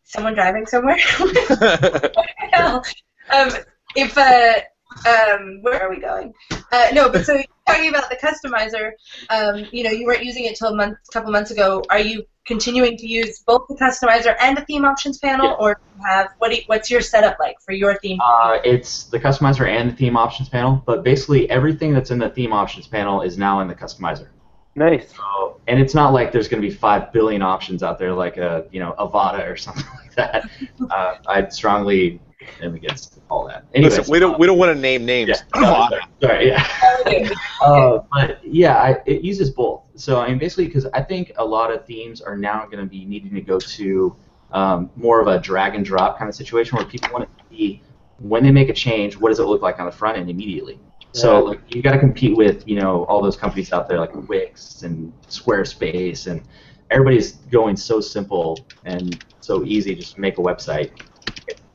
someone 0.04 0.34
driving 0.34 0.66
somewhere? 0.66 0.98
Um, 3.30 3.52
if 3.96 4.18
uh, 4.18 4.60
um, 5.06 5.60
where 5.62 5.82
are 5.82 5.90
we 5.90 6.00
going? 6.00 6.32
Uh, 6.70 6.88
no, 6.92 7.08
but 7.08 7.24
so 7.24 7.34
you're 7.34 7.44
talking 7.66 7.88
about 7.88 8.08
the 8.10 8.16
customizer, 8.16 8.92
um, 9.30 9.66
you 9.72 9.82
know, 9.84 9.90
you 9.90 10.06
weren't 10.06 10.24
using 10.24 10.44
it 10.44 10.56
till 10.56 10.68
a 10.68 10.76
month, 10.76 10.96
couple 11.12 11.30
months 11.30 11.50
ago. 11.50 11.82
Are 11.90 11.98
you 11.98 12.24
continuing 12.46 12.96
to 12.96 13.06
use 13.06 13.40
both 13.46 13.62
the 13.68 13.74
customizer 13.76 14.34
and 14.40 14.56
the 14.56 14.64
theme 14.64 14.84
options 14.84 15.18
panel, 15.18 15.46
Yeah. 15.46 15.56
or 15.60 15.80
have 16.04 16.28
what? 16.38 16.50
Do 16.50 16.56
you, 16.56 16.62
what's 16.66 16.90
your 16.90 17.00
setup 17.00 17.36
like 17.38 17.56
for 17.64 17.72
your 17.72 17.98
theme? 18.00 18.18
Uh, 18.20 18.58
it's 18.64 19.04
the 19.04 19.20
customizer 19.20 19.68
and 19.68 19.90
the 19.90 19.96
theme 19.96 20.16
options 20.16 20.48
panel, 20.48 20.82
but 20.86 21.04
basically 21.04 21.48
everything 21.50 21.92
that's 21.92 22.10
in 22.10 22.18
the 22.18 22.30
theme 22.30 22.52
options 22.52 22.86
panel 22.86 23.22
is 23.22 23.38
now 23.38 23.60
in 23.60 23.68
the 23.68 23.74
customizer. 23.74 24.28
Nice. 24.74 25.14
So, 25.14 25.60
and 25.68 25.78
it's 25.78 25.94
not 25.94 26.14
like 26.14 26.32
there's 26.32 26.48
going 26.48 26.62
to 26.62 26.66
be 26.66 26.74
five 26.74 27.12
billion 27.12 27.42
options 27.42 27.82
out 27.82 27.98
there 27.98 28.12
like 28.14 28.38
a 28.38 28.66
you 28.72 28.80
know 28.80 28.94
Avada 28.98 29.46
or 29.48 29.56
something 29.66 29.84
like 29.98 30.14
that. 30.16 30.48
Uh, 30.90 31.16
I'd 31.28 31.52
strongly 31.52 32.20
am 32.62 32.74
against 32.74 33.18
all 33.30 33.46
that. 33.48 33.64
Anyways, 33.74 33.98
Listen, 33.98 34.12
we 34.12 34.18
don't 34.18 34.38
we 34.38 34.46
don't 34.46 34.58
want 34.58 34.74
to 34.74 34.80
name 34.80 35.04
names. 35.04 35.28
yeah, 35.30 35.60
no, 35.60 35.88
sorry, 35.88 36.02
sorry, 36.20 36.48
yeah. 36.48 37.28
Uh, 37.62 38.02
but 38.12 38.44
yeah, 38.44 38.76
I, 38.76 38.96
it 39.06 39.22
uses 39.22 39.50
both. 39.50 39.82
So 39.94 40.20
I 40.20 40.28
mean, 40.28 40.38
basically, 40.38 40.66
because 40.66 40.86
I 40.86 41.00
think 41.02 41.32
a 41.36 41.44
lot 41.44 41.72
of 41.72 41.86
themes 41.86 42.20
are 42.20 42.36
now 42.36 42.64
going 42.64 42.78
to 42.78 42.86
be 42.86 43.04
needing 43.04 43.34
to 43.34 43.40
go 43.40 43.58
to 43.60 44.16
um, 44.50 44.90
more 44.96 45.20
of 45.20 45.28
a 45.28 45.38
drag 45.38 45.76
and 45.76 45.84
drop 45.84 46.18
kind 46.18 46.28
of 46.28 46.34
situation 46.34 46.76
where 46.76 46.84
people 46.86 47.10
want 47.12 47.28
to 47.28 47.44
see 47.54 47.82
when 48.18 48.42
they 48.42 48.50
make 48.50 48.68
a 48.68 48.72
change, 48.72 49.16
what 49.16 49.28
does 49.28 49.38
it 49.38 49.44
look 49.44 49.62
like 49.62 49.78
on 49.78 49.86
the 49.86 49.92
front 49.92 50.18
end 50.18 50.28
immediately. 50.28 50.78
So 51.12 51.34
Yeah. 51.34 51.50
like 51.50 51.74
you 51.74 51.82
got 51.82 51.92
to 51.92 51.98
compete 51.98 52.36
with 52.36 52.66
you 52.66 52.80
know 52.80 53.04
all 53.04 53.22
those 53.22 53.36
companies 53.36 53.72
out 53.72 53.88
there 53.88 54.00
like 54.00 54.14
Wix 54.28 54.82
and 54.82 55.12
Squarespace 55.28 56.26
and 56.26 56.42
everybody's 56.90 57.32
going 57.50 57.76
so 57.76 58.00
simple 58.00 58.64
and 58.84 59.24
so 59.40 59.64
easy 59.64 59.94
just 59.94 60.14
to 60.14 60.20
make 60.20 60.38
a 60.38 60.40
website. 60.42 60.90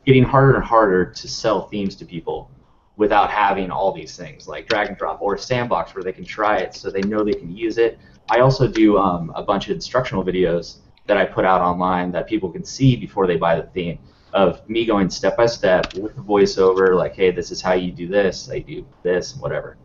It's 0.07 0.13
getting 0.13 0.23
harder 0.23 0.55
and 0.55 0.63
harder 0.63 1.03
to 1.03 1.27
sell 1.27 1.67
themes 1.67 1.93
to 1.97 2.05
people 2.05 2.49
without 2.95 3.29
having 3.29 3.69
all 3.69 3.91
these 3.91 4.15
things 4.15 4.47
like 4.47 4.65
drag 4.65 4.87
and 4.87 4.97
drop 4.97 5.21
or 5.21 5.35
a 5.35 5.37
sandbox 5.37 5.93
where 5.93 6.01
they 6.01 6.13
can 6.13 6.23
try 6.23 6.59
it 6.59 6.73
so 6.73 6.89
they 6.89 7.01
know 7.01 7.25
they 7.25 7.33
can 7.33 7.53
use 7.53 7.77
it. 7.77 7.99
I 8.29 8.39
also 8.39 8.69
do 8.69 8.97
um, 8.97 9.33
a 9.35 9.43
bunch 9.43 9.67
of 9.67 9.75
instructional 9.75 10.23
videos 10.23 10.77
that 11.07 11.17
I 11.17 11.25
put 11.25 11.43
out 11.43 11.59
online 11.59 12.13
that 12.13 12.25
people 12.25 12.49
can 12.49 12.63
see 12.63 12.95
before 12.95 13.27
they 13.27 13.35
buy 13.35 13.59
the 13.59 13.67
theme 13.67 13.99
of 14.31 14.67
me 14.69 14.85
going 14.85 15.09
step 15.09 15.35
by 15.35 15.45
step 15.45 15.93
with 15.95 16.15
the 16.15 16.21
voiceover 16.21 16.95
like 16.95 17.13
hey 17.13 17.31
this 17.31 17.51
is 17.51 17.61
how 17.61 17.73
you 17.73 17.91
do 17.91 18.07
this 18.07 18.49
I 18.49 18.59
do 18.59 18.85
this 19.03 19.35
whatever 19.35 19.77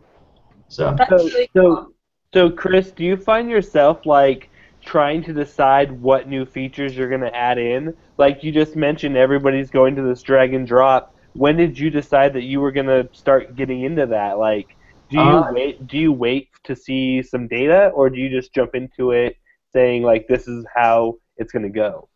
so 0.69 0.95
So, 1.09 1.29
so, 1.53 1.93
so, 2.33 2.49
Chris, 2.49 2.91
do 2.91 3.03
you 3.03 3.17
find 3.17 3.49
yourself 3.49 4.05
like 4.05 4.49
trying 4.85 5.23
to 5.23 5.33
decide 5.33 5.91
what 5.91 6.27
new 6.27 6.45
features 6.45 6.95
you're 6.95 7.09
going 7.09 7.21
to 7.21 7.35
add 7.35 7.57
in? 7.57 7.95
Like 8.17 8.43
you 8.43 8.51
just 8.51 8.75
mentioned, 8.75 9.17
everybody's 9.17 9.69
going 9.69 9.95
to 9.95 10.01
this 10.01 10.21
drag 10.21 10.53
and 10.53 10.67
drop. 10.67 11.15
When 11.33 11.57
did 11.57 11.77
you 11.79 11.89
decide 11.89 12.33
that 12.33 12.43
you 12.43 12.59
were 12.61 12.71
going 12.71 12.87
to 12.87 13.09
start 13.13 13.55
getting 13.55 13.83
into 13.83 14.05
that? 14.07 14.37
Like, 14.37 14.75
do 15.09 15.17
you 15.17 15.23
Uh, 15.23 15.51
wait? 15.51 15.87
Do 15.87 15.97
you 15.97 16.11
wait 16.11 16.49
to 16.65 16.75
see 16.75 17.21
some 17.23 17.47
data, 17.47 17.89
or 17.89 18.09
do 18.09 18.17
you 18.17 18.29
just 18.29 18.53
jump 18.53 18.75
into 18.75 19.11
it 19.11 19.35
saying 19.71 20.03
like 20.03 20.27
this 20.27 20.47
is 20.47 20.65
how 20.75 21.17
it's 21.37 21.51
going 21.51 21.63
to 21.63 21.69
go? 21.69 22.09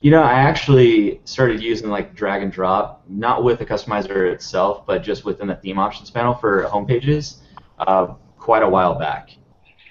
You 0.00 0.12
know, 0.12 0.22
I 0.22 0.34
actually 0.34 1.20
started 1.24 1.60
using 1.62 1.90
like 1.90 2.14
drag 2.14 2.42
and 2.42 2.52
drop, 2.52 3.02
not 3.08 3.42
with 3.42 3.58
the 3.58 3.66
customizer 3.66 4.32
itself, 4.32 4.86
but 4.86 5.02
just 5.02 5.24
within 5.24 5.48
the 5.48 5.56
theme 5.56 5.78
options 5.78 6.10
panel 6.10 6.34
for 6.34 6.62
home 6.64 6.86
pages, 6.86 7.42
uh, 7.78 8.14
quite 8.38 8.62
a 8.62 8.68
while 8.68 8.96
back. 8.98 9.30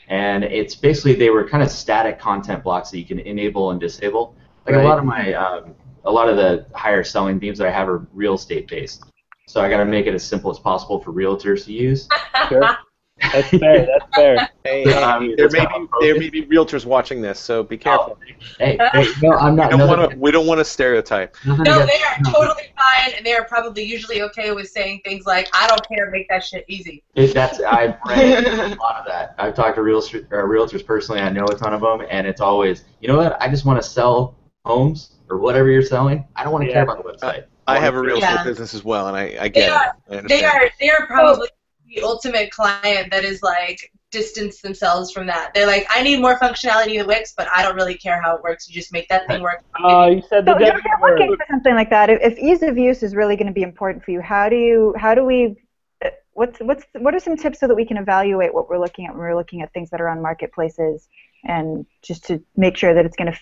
And 0.08 0.44
it's 0.44 0.76
basically 0.76 1.16
they 1.16 1.30
were 1.30 1.48
kind 1.48 1.62
of 1.64 1.70
static 1.70 2.20
content 2.20 2.64
blocks 2.64 2.90
that 2.92 3.00
you 3.00 3.06
can 3.06 3.20
enable 3.20 3.72
and 3.72 3.80
disable. 3.80 4.36
Like 4.66 4.76
Right. 4.76 4.86
a 4.86 4.88
lot 4.88 5.00
of 5.00 5.06
my 5.06 5.34
um, 5.34 5.76
a 6.06 6.12
lot 6.12 6.30
of 6.30 6.38
the 6.38 6.66
higher 6.74 7.04
selling 7.04 7.40
themes 7.40 7.58
that 7.58 7.68
I 7.68 7.72
have 7.72 7.90
are 7.90 8.08
real 8.14 8.36
estate 8.36 8.68
based. 8.68 9.04
So 9.48 9.62
I 9.62 9.70
got 9.70 9.78
to 9.78 9.86
make 9.86 10.08
it 10.08 10.14
as 10.14 10.24
simple 10.24 10.52
as 10.52 10.60
possible 10.60 11.00
for 11.00 11.12
realtors 11.12 11.66
to 11.66 11.74
use. 11.74 12.08
Sure. 12.50 12.78
That's 13.22 13.50
fair. 13.50 13.86
That's 13.88 14.16
fair. 14.16 14.50
Hey, 14.64 14.86
Yeah, 14.86 14.92
hey, 14.94 15.04
I 15.04 15.36
there 15.36 15.50
may 15.50 15.66
be 15.66 15.88
there 16.02 16.20
may 16.20 16.30
be 16.30 16.46
realtors 16.46 16.86
watching 16.86 17.22
this, 17.22 17.40
so 17.40 17.64
be 17.64 17.78
careful. 17.78 18.18
Hey, 18.60 18.78
hey, 18.94 19.06
no, 19.22 19.32
I'm 19.32 19.56
not. 19.56 19.72
we 19.72 19.78
don't 19.78 19.88
want 19.88 20.12
to 20.12 20.18
we 20.18 20.32
don't 20.32 20.46
want 20.48 20.60
to 20.60 20.66
stereotype. 20.66 21.36
nothing 21.46 21.64
No, 21.64 21.80
they 21.80 22.02
are 22.04 22.18
no. 22.22 22.32
totally 22.32 22.68
fine, 22.78 23.14
and 23.18 23.26
they 23.26 23.34
are 23.34 23.46
probably 23.46 23.84
usually 23.84 24.22
okay 24.24 24.52
with 24.52 24.70
saying 24.70 25.02
things 25.04 25.26
like, 25.26 25.50
"I 25.54 25.68
don't 25.68 25.88
care, 25.88 26.10
make 26.12 26.28
that 26.30 26.44
shit 26.44 26.66
easy." 26.68 27.04
It, 27.16 27.34
that's 27.34 27.60
I've 27.62 27.96
read 28.08 28.46
a 28.46 28.76
lot 28.76 28.98
of 28.98 29.06
that. 29.08 29.34
I've 29.40 29.56
talked 29.56 29.76
to 29.78 29.82
realtors, 29.82 30.26
uh, 30.32 30.36
realtors 30.46 30.86
personally. 30.86 31.22
I 31.22 31.30
know 31.30 31.46
a 31.46 31.56
ton 31.56 31.74
of 31.74 31.82
them, 31.82 32.06
and 32.10 32.28
it's 32.28 32.42
always, 32.42 32.84
you 33.02 33.08
know 33.08 33.18
what? 33.18 33.42
I 33.42 33.50
just 33.50 33.66
want 33.66 33.82
to 33.82 33.88
sell 33.88 34.36
homes 34.66 35.16
or 35.30 35.38
whatever 35.40 35.70
you're 35.72 35.82
selling. 35.82 36.26
I 36.36 36.44
don't 36.44 36.52
want 36.54 36.64
to 36.64 36.68
Yeah. 36.68 36.74
care 36.74 36.84
about 36.84 37.04
the 37.04 37.10
website. 37.12 37.46
I 37.70 37.80
have 37.80 37.96
a 37.96 38.00
real 38.02 38.18
estate 38.18 38.30
Yeah. 38.30 38.44
business 38.44 38.74
as 38.74 38.84
well, 38.86 39.08
and 39.08 39.18
I, 39.18 39.24
I 39.24 39.44
They 39.44 39.50
get 39.50 39.72
are- 39.72 39.96
it. 40.10 40.24
I 40.24 40.28
They 40.28 40.44
are 40.46 40.70
they 40.80 40.90
are 40.90 41.06
probably 41.08 41.48
the 41.88 42.02
ultimate 42.02 42.52
client 42.52 43.12
that 43.12 43.24
is 43.24 43.42
like 43.42 43.92
distance 44.12 44.62
themselves 44.62 45.12
from 45.12 45.28
that. 45.28 45.54
They're 45.54 45.68
like, 45.68 45.86
I 45.90 46.02
need 46.02 46.22
more 46.22 46.40
functionality 46.40 47.00
of 47.00 47.08
Wix, 47.08 47.34
but 47.36 47.48
I 47.54 47.62
don't 47.62 47.76
really 47.76 47.96
care 47.96 48.22
how 48.22 48.36
it 48.36 48.44
works. 48.44 48.68
You 48.68 48.74
just 48.74 48.94
make 48.94 49.08
that 49.10 49.28
thing 49.28 49.42
work. 49.42 49.64
Oh, 49.84 50.08
you 50.10 50.22
said 50.30 50.46
the 50.46 50.54
So 50.54 50.58
if 50.58 50.68
W 50.68 50.82
you're 50.86 51.12
looking 51.12 51.36
for 51.36 51.46
something 51.50 51.76
like 51.76 51.90
that, 51.90 52.10
if, 52.10 52.20
if 52.22 52.40
ease 52.40 52.64
of 52.64 52.78
use 52.78 53.04
is 53.04 53.16
really 53.16 53.36
going 53.36 53.48
to 53.48 53.54
be 53.54 53.64
important 53.64 54.04
for 54.04 54.12
you, 54.12 54.22
how 54.22 54.50
do 54.50 54.56
you 54.56 54.96
how 54.98 55.14
do 55.14 55.24
we 55.24 55.58
uh, 56.04 56.10
what's 56.34 56.60
what's 56.60 56.86
what 56.94 57.14
are 57.14 57.20
some 57.20 57.36
tips 57.36 57.60
so 57.60 57.68
that 57.68 57.76
we 57.76 57.86
can 57.86 57.98
evaluate 57.98 58.54
what 58.54 58.70
we're 58.70 58.80
looking 58.80 59.06
at 59.06 59.12
when 59.12 59.20
we're 59.20 59.36
looking 59.36 59.62
at 59.62 59.74
things 59.74 59.90
that 59.90 60.02
are 60.02 60.08
on 60.08 60.22
marketplaces 60.22 61.08
and 61.44 61.86
just 62.02 62.26
to 62.26 62.42
make 62.56 62.78
sure 62.78 62.94
that 62.94 63.06
it's 63.06 63.16
going 63.16 63.32
to 63.32 63.40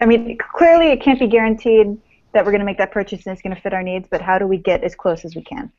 I 0.00 0.06
mean 0.06 0.38
clearly 0.38 0.88
it 0.88 1.00
can't 1.00 1.18
be 1.18 1.26
guaranteed 1.26 1.98
that 2.32 2.44
we're 2.44 2.50
going 2.50 2.60
to 2.60 2.66
make 2.66 2.78
that 2.78 2.92
purchase 2.92 3.26
and 3.26 3.32
it's 3.32 3.42
going 3.42 3.54
to 3.54 3.60
fit 3.60 3.72
our 3.72 3.82
needs, 3.82 4.08
but 4.10 4.20
how 4.20 4.38
do 4.38 4.46
we 4.46 4.56
get 4.58 4.82
as 4.82 4.94
close 4.94 5.24
as 5.24 5.36
we 5.36 5.42
can? 5.42 5.70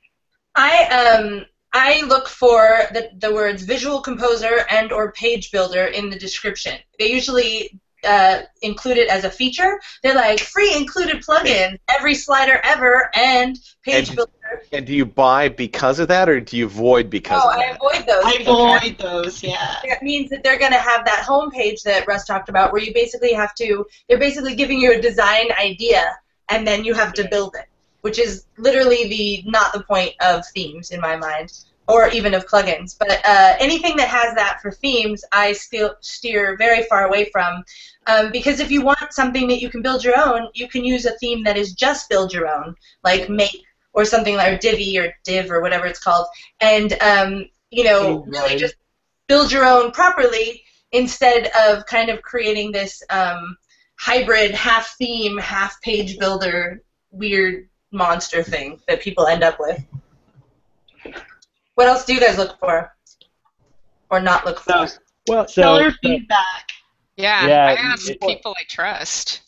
I 0.55 0.85
um 0.85 1.45
I 1.77 2.01
look 2.07 2.29
for 2.29 2.83
the, 2.93 3.09
the 3.17 3.33
words 3.33 3.63
visual 3.63 3.99
composer 3.99 4.65
and 4.71 4.93
or 4.93 5.11
page 5.11 5.51
builder 5.51 5.85
in 5.85 6.09
the 6.09 6.17
description. 6.17 6.77
They 6.99 7.11
usually 7.11 7.77
uh, 8.07 8.43
include 8.61 8.97
it 8.97 9.09
as 9.09 9.25
a 9.25 9.29
feature. 9.29 9.81
They're 10.01 10.15
like 10.15 10.39
free 10.39 10.73
included 10.73 11.21
plugin, 11.21 11.77
every 11.89 12.15
slider 12.15 12.61
ever, 12.63 13.09
and 13.13 13.57
page 13.83 14.07
And- 14.07 14.15
builder. 14.15 14.31
And 14.71 14.85
do 14.85 14.93
you 14.93 15.05
buy 15.05 15.49
because 15.49 15.99
of 15.99 16.07
that, 16.07 16.29
or 16.29 16.39
do 16.39 16.55
you 16.55 16.65
avoid 16.65 17.09
because 17.09 17.41
Oh, 17.43 17.49
of 17.49 17.55
I 17.57 17.65
that? 17.65 17.75
avoid 17.75 18.07
those. 18.07 18.23
I 18.23 18.37
because 18.37 18.81
avoid 18.83 18.97
those, 18.99 19.43
yeah. 19.43 19.75
That 19.89 20.01
means 20.01 20.29
that 20.29 20.43
they're 20.43 20.59
going 20.59 20.71
to 20.71 20.77
have 20.77 21.03
that 21.05 21.23
home 21.23 21.51
page 21.51 21.83
that 21.83 22.07
Russ 22.07 22.25
talked 22.25 22.47
about, 22.47 22.71
where 22.71 22.81
you 22.81 22.93
basically 22.93 23.33
have 23.33 23.53
to. 23.55 23.85
They're 24.07 24.19
basically 24.19 24.55
giving 24.55 24.79
you 24.79 24.93
a 24.93 25.01
design 25.01 25.47
idea, 25.59 26.15
and 26.49 26.65
then 26.65 26.85
you 26.85 26.93
have 26.93 27.11
to 27.13 27.27
build 27.27 27.55
it, 27.55 27.65
which 28.05 28.19
is 28.19 28.45
literally 28.59 29.07
the 29.07 29.49
not 29.49 29.73
the 29.73 29.81
point 29.81 30.13
of 30.21 30.45
themes 30.53 30.91
in 30.91 31.01
my 31.01 31.15
mind, 31.15 31.51
or 31.87 32.07
even 32.09 32.35
of 32.35 32.45
plugins. 32.45 32.95
But 32.99 33.19
uh, 33.25 33.55
anything 33.59 33.97
that 33.97 34.09
has 34.09 34.35
that 34.35 34.59
for 34.61 34.71
themes, 34.71 35.25
I 35.31 35.53
still 35.53 35.95
steer 36.01 36.55
very 36.55 36.83
far 36.83 37.07
away 37.07 37.31
from, 37.31 37.63
um, 38.05 38.31
because 38.31 38.59
if 38.59 38.69
you 38.69 38.83
want 38.83 39.11
something 39.11 39.47
that 39.47 39.59
you 39.59 39.71
can 39.71 39.81
build 39.81 40.03
your 40.03 40.19
own, 40.19 40.49
you 40.53 40.67
can 40.67 40.85
use 40.85 41.07
a 41.07 41.17
theme 41.17 41.43
that 41.45 41.57
is 41.57 41.73
just 41.73 42.07
build 42.07 42.31
your 42.31 42.47
own, 42.47 42.75
like 43.03 43.27
Make 43.27 43.63
or 43.93 44.05
something 44.05 44.35
like 44.35 44.53
or 44.53 44.57
Divi 44.59 44.99
or 44.99 45.11
Div 45.23 45.49
or 45.49 45.61
whatever 45.61 45.87
it's 45.87 46.03
called, 46.07 46.27
and 46.61 46.93
um, 47.01 47.45
you 47.71 47.85
know, 47.85 48.23
really 48.27 48.55
just 48.55 48.75
build 49.25 49.51
your 49.51 49.65
own 49.65 49.89
properly 49.89 50.61
instead 50.91 51.49
of 51.59 51.83
kind 51.87 52.11
of 52.11 52.21
creating 52.21 52.71
this 52.71 53.01
um, 53.09 53.57
hybrid 53.97 54.51
half 54.51 54.95
theme, 54.99 55.39
half 55.39 55.81
page 55.81 56.19
builder 56.19 56.83
weird 57.09 57.67
monster 57.95 58.43
thing 58.43 58.79
that 58.87 59.01
people 59.01 59.25
end 59.27 59.43
up 59.43 59.57
with. 59.59 59.83
What 61.75 61.87
else 61.87 62.05
do 62.05 62.13
you 62.13 62.19
guys 62.19 62.37
look 62.37 62.59
for? 62.59 62.95
Or 64.09 64.19
not 64.21 64.45
look 64.45 64.59
for? 64.59 64.87
So- 64.87 64.99
Well, 65.27 65.47
So, 65.47 65.61
Seller 65.63 65.89
so- 65.91 65.97
feedback. 66.03 66.69
Yeah, 67.17 67.47
Yeah, 67.47 67.65
I 67.67 67.71
ask 67.73 68.09
it- 68.09 68.21
people 68.21 68.55
I 68.59 68.63
trust. 68.69 69.41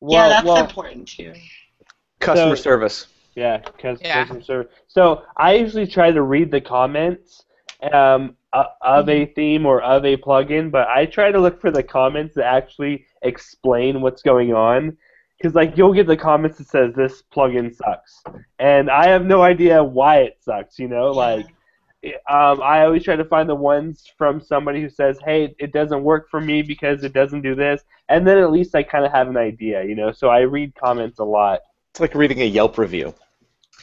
well, 0.00 0.24
yeah, 0.24 0.28
that's 0.28 0.44
well, 0.46 0.58
important 0.58 1.08
too. 1.08 1.32
customer 2.20 2.56
so- 2.56 2.62
service. 2.62 3.06
Yeah, 3.34 3.58
because 3.58 4.00
Yeah. 4.02 4.20
customer 4.20 4.42
service. 4.42 4.72
So 4.86 5.24
I 5.36 5.54
usually 5.54 5.86
try 5.86 6.10
to 6.12 6.22
read 6.22 6.50
the 6.50 6.60
comments 6.60 7.44
um, 7.92 8.36
of 8.82 9.08
a 9.08 9.26
theme 9.26 9.66
or 9.66 9.82
of 9.82 10.04
a 10.06 10.16
plugin, 10.16 10.70
but 10.70 10.88
I 10.88 11.06
try 11.06 11.30
to 11.32 11.38
look 11.38 11.60
for 11.60 11.70
the 11.70 11.82
comments 11.82 12.34
that 12.36 12.46
actually 12.46 13.04
explain 13.22 14.00
what's 14.00 14.22
going 14.22 14.54
on. 14.54 14.96
Because 15.44 15.54
like 15.54 15.76
you'll 15.76 15.92
get 15.92 16.06
the 16.06 16.16
comments 16.16 16.56
that 16.56 16.68
says 16.68 16.94
this 16.94 17.22
plugin 17.30 17.76
sucks, 17.76 18.22
and 18.58 18.90
I 18.90 19.08
have 19.08 19.26
no 19.26 19.42
idea 19.42 19.84
why 19.84 20.20
it 20.20 20.38
sucks. 20.40 20.78
You 20.78 20.88
know, 20.88 21.10
like 21.10 21.44
um, 22.30 22.62
I 22.62 22.86
always 22.86 23.04
try 23.04 23.14
to 23.14 23.26
find 23.26 23.46
the 23.46 23.54
ones 23.54 24.10
from 24.16 24.40
somebody 24.40 24.80
who 24.80 24.88
says, 24.88 25.18
"Hey, 25.22 25.54
it 25.58 25.70
doesn't 25.70 26.02
work 26.02 26.30
for 26.30 26.40
me 26.40 26.62
because 26.62 27.04
it 27.04 27.12
doesn't 27.12 27.42
do 27.42 27.54
this," 27.54 27.82
and 28.08 28.26
then 28.26 28.38
at 28.38 28.52
least 28.52 28.74
I 28.74 28.84
kind 28.84 29.04
of 29.04 29.12
have 29.12 29.28
an 29.28 29.36
idea. 29.36 29.84
You 29.84 29.94
know, 29.94 30.12
so 30.12 30.30
I 30.30 30.40
read 30.40 30.74
comments 30.76 31.18
a 31.18 31.24
lot. 31.24 31.60
It's 31.90 32.00
like 32.00 32.14
reading 32.14 32.40
a 32.40 32.46
Yelp 32.46 32.78
review. 32.78 33.14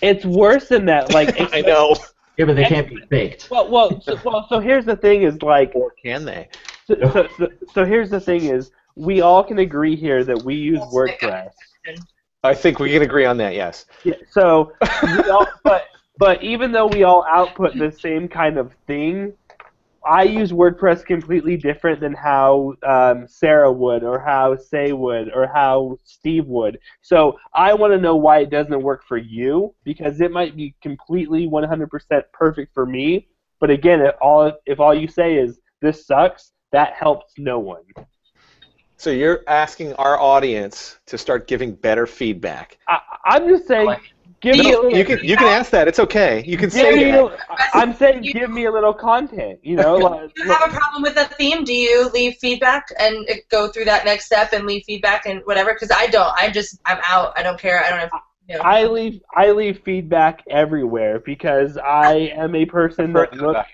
It's 0.02 0.26
worse 0.26 0.68
than 0.68 0.88
that. 0.88 1.14
Like 1.14 1.40
I 1.54 1.62
know. 1.62 1.96
Yeah, 2.38 2.46
but 2.46 2.56
they 2.56 2.64
can't 2.64 2.90
be 2.90 3.02
faked. 3.02 3.52
Well, 3.52 3.70
well, 3.70 4.02
so, 4.02 4.18
well. 4.26 4.48
So 4.50 4.60
here's 4.60 4.86
the 4.86 4.96
thing: 4.96 5.22
is 5.22 5.40
like, 5.44 5.74
Or 5.76 5.94
can 6.04 6.26
they? 6.26 6.50
so, 6.88 6.96
so, 7.14 7.28
so, 7.38 7.48
so 7.72 7.86
here's 7.86 8.10
the 8.10 8.20
thing: 8.20 8.46
is 8.46 8.72
we 9.02 9.22
all 9.22 9.44
can 9.44 9.60
agree 9.60 9.96
here 9.96 10.24
that 10.24 10.44
we 10.44 10.56
use 10.56 10.80
WordPress. 10.80 11.50
I 12.44 12.54
think 12.54 12.80
we 12.80 12.92
can 12.92 13.02
agree 13.02 13.26
on 13.26 13.38
that. 13.38 13.56
Yes. 13.56 13.86
Yeah, 14.04 14.14
so, 14.30 14.74
we 15.04 15.24
all, 15.30 15.48
but 15.64 15.86
but 16.18 16.44
even 16.44 16.72
though 16.72 16.86
we 16.86 17.04
all 17.04 17.26
output 17.28 17.76
the 17.78 17.92
same 17.92 18.28
kind 18.28 18.60
of 18.60 18.74
thing, 18.86 19.34
I 20.06 20.24
use 20.24 20.52
WordPress 20.52 21.04
completely 21.04 21.58
different 21.58 22.00
than 22.00 22.14
how 22.14 22.74
um, 22.88 23.28
Sarah 23.28 23.72
would, 23.72 24.04
or 24.04 24.20
how 24.20 24.56
Say 24.56 24.94
would, 24.94 25.32
or 25.34 25.48
how 25.48 25.98
Steve 26.04 26.46
would. 26.46 26.78
So 27.02 27.38
I 27.56 27.74
want 27.74 27.94
to 27.94 28.00
know 28.00 28.16
why 28.16 28.40
it 28.40 28.52
doesn't 28.52 28.82
work 28.82 29.04
for 29.08 29.18
you 29.18 29.74
because 29.84 30.22
it 30.22 30.32
might 30.32 30.56
be 30.56 30.76
completely 30.82 31.48
100% 31.48 31.88
perfect 32.34 32.74
for 32.74 32.86
me. 32.86 33.28
But 33.60 33.72
again, 33.72 34.02
if 34.02 34.16
all 34.22 34.52
if 34.68 34.80
all 34.80 34.94
you 34.94 35.08
say 35.08 35.38
is 35.38 35.60
this 35.82 36.06
sucks, 36.06 36.52
that 36.72 36.94
helps 36.94 37.34
no 37.38 37.60
one. 37.60 37.84
So 39.02 39.10
you're 39.10 39.44
asking 39.48 39.94
our 39.94 40.20
audience 40.20 41.00
to 41.08 41.18
start 41.18 41.48
giving 41.48 41.74
better 41.74 42.06
feedback. 42.06 42.78
I, 42.88 43.00
I'm 43.26 43.50
just 43.50 43.68
saying, 43.68 43.88
Like- 43.88 44.14
give 44.42 44.56
me 44.56 44.74
a 44.74 44.80
little. 44.80 44.96
you 44.96 45.04
can 45.04 45.18
you 45.24 45.36
can 45.36 45.48
ask 45.48 45.72
that. 45.72 45.88
It's 45.88 45.98
okay. 45.98 46.44
You 46.46 46.56
can 46.56 46.70
give 46.70 46.74
say 46.74 46.96
me 46.96 47.10
that. 47.10 47.20
a, 47.24 47.38
I'm 47.74 47.96
saying, 47.96 48.22
give 48.22 48.52
me 48.52 48.66
a 48.66 48.72
little 48.72 48.94
content. 48.94 49.60
You 49.64 49.78
know, 49.78 49.96
like, 49.96 50.30
If 50.36 50.46
you 50.46 50.52
have 50.52 50.72
a 50.72 50.76
problem 50.78 51.02
with 51.02 51.18
a 51.18 51.26
theme, 51.34 51.64
do 51.64 51.74
you 51.74 52.12
leave 52.12 52.36
feedback 52.40 52.90
and 53.00 53.28
go 53.50 53.70
through 53.70 53.86
that 53.86 54.06
next 54.06 54.26
step 54.26 54.54
and 54.54 54.68
leave 54.68 54.84
feedback 54.86 55.26
and 55.26 55.42
whatever? 55.46 55.74
Because 55.74 55.90
I 55.90 56.06
don't. 56.06 56.32
I 56.38 56.52
just 56.52 56.80
I'm 56.86 57.00
out. 57.08 57.34
I 57.36 57.42
don't 57.42 57.60
care. 57.60 57.84
I 57.84 57.90
don't 57.90 58.00
have. 58.02 58.12
You 58.48 58.58
know. 58.58 58.62
I 58.62 58.84
leave 58.86 59.20
I 59.36 59.50
leave 59.50 59.82
feedback 59.84 60.44
everywhere 60.48 61.22
because 61.22 61.76
I 61.78 62.32
am 62.36 62.54
a 62.54 62.66
person 62.68 63.14
that 63.14 63.34
looks. 63.36 63.68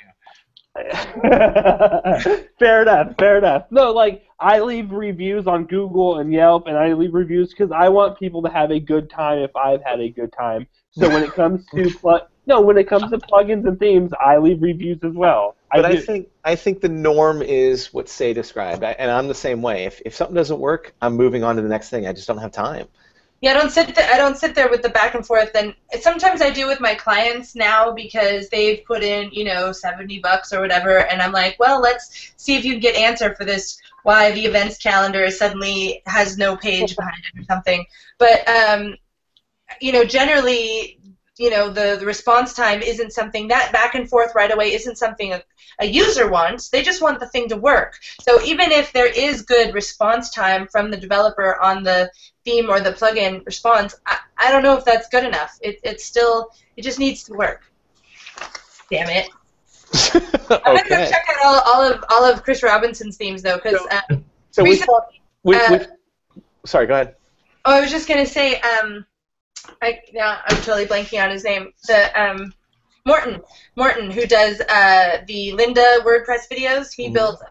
fair 2.60 2.84
enough, 2.84 3.16
fair 3.20 3.40
enough. 3.40 3.66
No, 3.72 3.92
like 3.92 4.27
I 4.40 4.60
leave 4.60 4.92
reviews 4.92 5.48
on 5.48 5.66
Google 5.66 6.20
and 6.20 6.32
Yelp, 6.32 6.68
and 6.68 6.78
I 6.78 6.94
leave 6.94 7.14
reviews 7.14 7.50
because 7.50 7.72
I 7.72 7.90
want 7.90 8.20
people 8.20 8.42
to 8.44 8.50
have 8.50 8.72
a 8.72 8.80
good 8.80 9.10
time 9.10 9.40
if 9.40 9.56
I've 9.56 9.84
had 9.84 10.00
a 10.00 10.10
good 10.10 10.32
time. 10.32 10.68
So 10.92 11.10
when 11.10 11.24
it 11.24 11.34
comes 11.34 11.66
to 11.68 11.90
pl- 12.02 12.28
no, 12.46 12.62
when 12.62 12.78
it 12.78 12.88
comes 12.88 13.10
to 13.12 13.18
plugins 13.18 13.68
and 13.68 13.80
themes, 13.80 14.12
I 14.20 14.38
leave 14.38 14.62
reviews 14.62 15.00
as 15.04 15.14
well. 15.14 15.56
But 15.72 15.86
I 15.86 15.96
do- 15.96 16.02
think 16.02 16.30
I 16.44 16.56
think 16.56 16.82
the 16.82 16.90
norm 16.90 17.42
is 17.42 17.94
what 17.94 18.08
Say 18.10 18.34
described, 18.34 18.84
I, 18.84 18.92
and 18.92 19.12
I'm 19.12 19.28
the 19.28 19.36
same 19.36 19.62
way. 19.62 19.86
If 19.86 20.02
if 20.06 20.16
something 20.16 20.36
doesn't 20.36 20.60
work, 20.60 20.94
I'm 21.02 21.16
moving 21.16 21.44
on 21.44 21.56
to 21.56 21.62
the 21.62 21.68
next 21.68 21.90
thing. 21.90 22.08
I 22.08 22.14
just 22.14 22.28
don't 22.28 22.38
have 22.38 22.52
time. 22.52 22.88
Yeah, 23.42 23.52
I 23.52 23.54
don't 23.56 23.70
sit 23.70 23.94
there. 23.94 24.12
I 24.12 24.18
don't 24.18 24.36
sit 24.38 24.56
there 24.56 24.70
with 24.70 24.82
the 24.82 24.90
back 24.90 25.14
and 25.14 25.26
forth. 25.26 25.52
And 25.54 25.76
sometimes 26.00 26.42
I 26.42 26.50
do 26.50 26.66
with 26.66 26.80
my 26.80 26.96
clients 26.96 27.56
now 27.56 27.92
because 27.92 28.50
they've 28.50 28.84
put 28.86 29.04
in, 29.04 29.30
you 29.32 29.44
know, 29.44 29.72
seventy 29.72 30.20
bucks 30.20 30.52
or 30.54 30.62
whatever, 30.62 31.06
and 31.06 31.22
I'm 31.22 31.32
like, 31.32 31.56
well, 31.60 31.80
let's 31.80 32.32
see 32.38 32.56
if 32.56 32.66
you 32.66 32.74
can 32.74 32.82
get 32.82 32.96
answer 32.96 33.36
for 33.36 33.46
this. 33.46 33.80
Why 34.08 34.32
the 34.32 34.46
events 34.46 34.78
calendar 34.78 35.30
suddenly 35.30 36.02
has 36.06 36.38
no 36.38 36.56
page 36.56 36.96
behind 36.96 37.22
it 37.28 37.42
or 37.42 37.44
something. 37.44 37.86
But 38.18 38.48
um, 38.48 38.96
you 39.82 39.92
know, 39.92 40.06
generally, 40.06 40.98
you 41.38 41.50
know, 41.50 41.70
the, 41.70 41.98
the 42.00 42.06
response 42.06 42.54
time 42.54 42.82
isn't 42.82 43.12
something 43.12 43.50
that 43.50 43.74
back 43.74 43.96
and 43.96 44.10
forth 44.10 44.32
right 44.34 44.50
away 44.50 44.72
isn't 44.72 44.98
something 44.98 45.34
a, 45.34 45.44
a 45.82 45.86
user 45.86 46.30
wants. 46.30 46.70
They 46.70 46.84
just 46.84 47.02
want 47.02 47.20
the 47.20 47.28
thing 47.28 47.50
to 47.50 47.58
work. 47.58 48.00
So 48.22 48.42
even 48.44 48.72
if 48.72 48.94
there 48.94 49.12
is 49.12 49.42
good 49.42 49.74
response 49.74 50.30
time 50.30 50.68
from 50.68 50.90
the 50.90 50.96
developer 50.96 51.62
on 51.62 51.84
the 51.84 52.10
theme 52.46 52.70
or 52.70 52.80
the 52.80 52.94
plugin 52.94 53.46
response, 53.46 53.94
I, 54.06 54.20
I 54.38 54.52
don't 54.54 54.64
know 54.64 54.78
if 54.78 54.86
that's 54.86 55.10
good 55.10 55.26
enough. 55.26 55.60
It, 55.62 55.82
it's 55.84 56.06
still, 56.06 56.52
it 56.78 56.84
just 56.84 56.98
needs 56.98 57.24
to 57.26 57.34
work. 57.34 57.62
Damn 58.90 59.10
it. 59.10 59.28
I'm 59.94 60.76
gonna 60.76 60.90
go 60.90 60.96
check 61.10 61.26
out 61.30 61.46
all, 61.46 61.62
all 61.66 61.82
of 61.94 62.04
all 62.10 62.26
of 62.26 62.44
Chris 62.44 62.64
Robinson's 62.64 63.18
themes 63.18 63.42
though, 63.42 63.56
because 63.58 63.80
So 64.52 64.64
we 64.64 64.72
recently- 64.72 64.96
We, 65.44 65.56
uh, 65.56 65.80
we, 66.36 66.42
sorry, 66.66 66.88
go 66.88 66.96
ahead. 66.96 67.16
oh, 67.66 67.78
I 67.78 67.82
was 67.82 67.92
just 67.92 68.08
gonna 68.08 68.26
say, 68.26 68.60
um, 68.62 69.06
I 69.82 70.00
yeah, 70.12 70.40
I'm 70.46 70.58
totally 70.58 70.86
blanking 70.86 71.24
on 71.24 71.30
his 71.30 71.44
name. 71.44 71.72
The 71.88 72.22
um, 72.22 72.54
Morten, 73.06 73.42
Morten, 73.76 74.12
who 74.12 74.26
does 74.26 74.60
uh, 74.62 75.22
the 75.28 75.54
Lynda 75.54 76.00
WordPress 76.04 76.50
videos. 76.52 76.94
He 76.94 77.10
Mhm. 77.10 77.14
built 77.14 77.42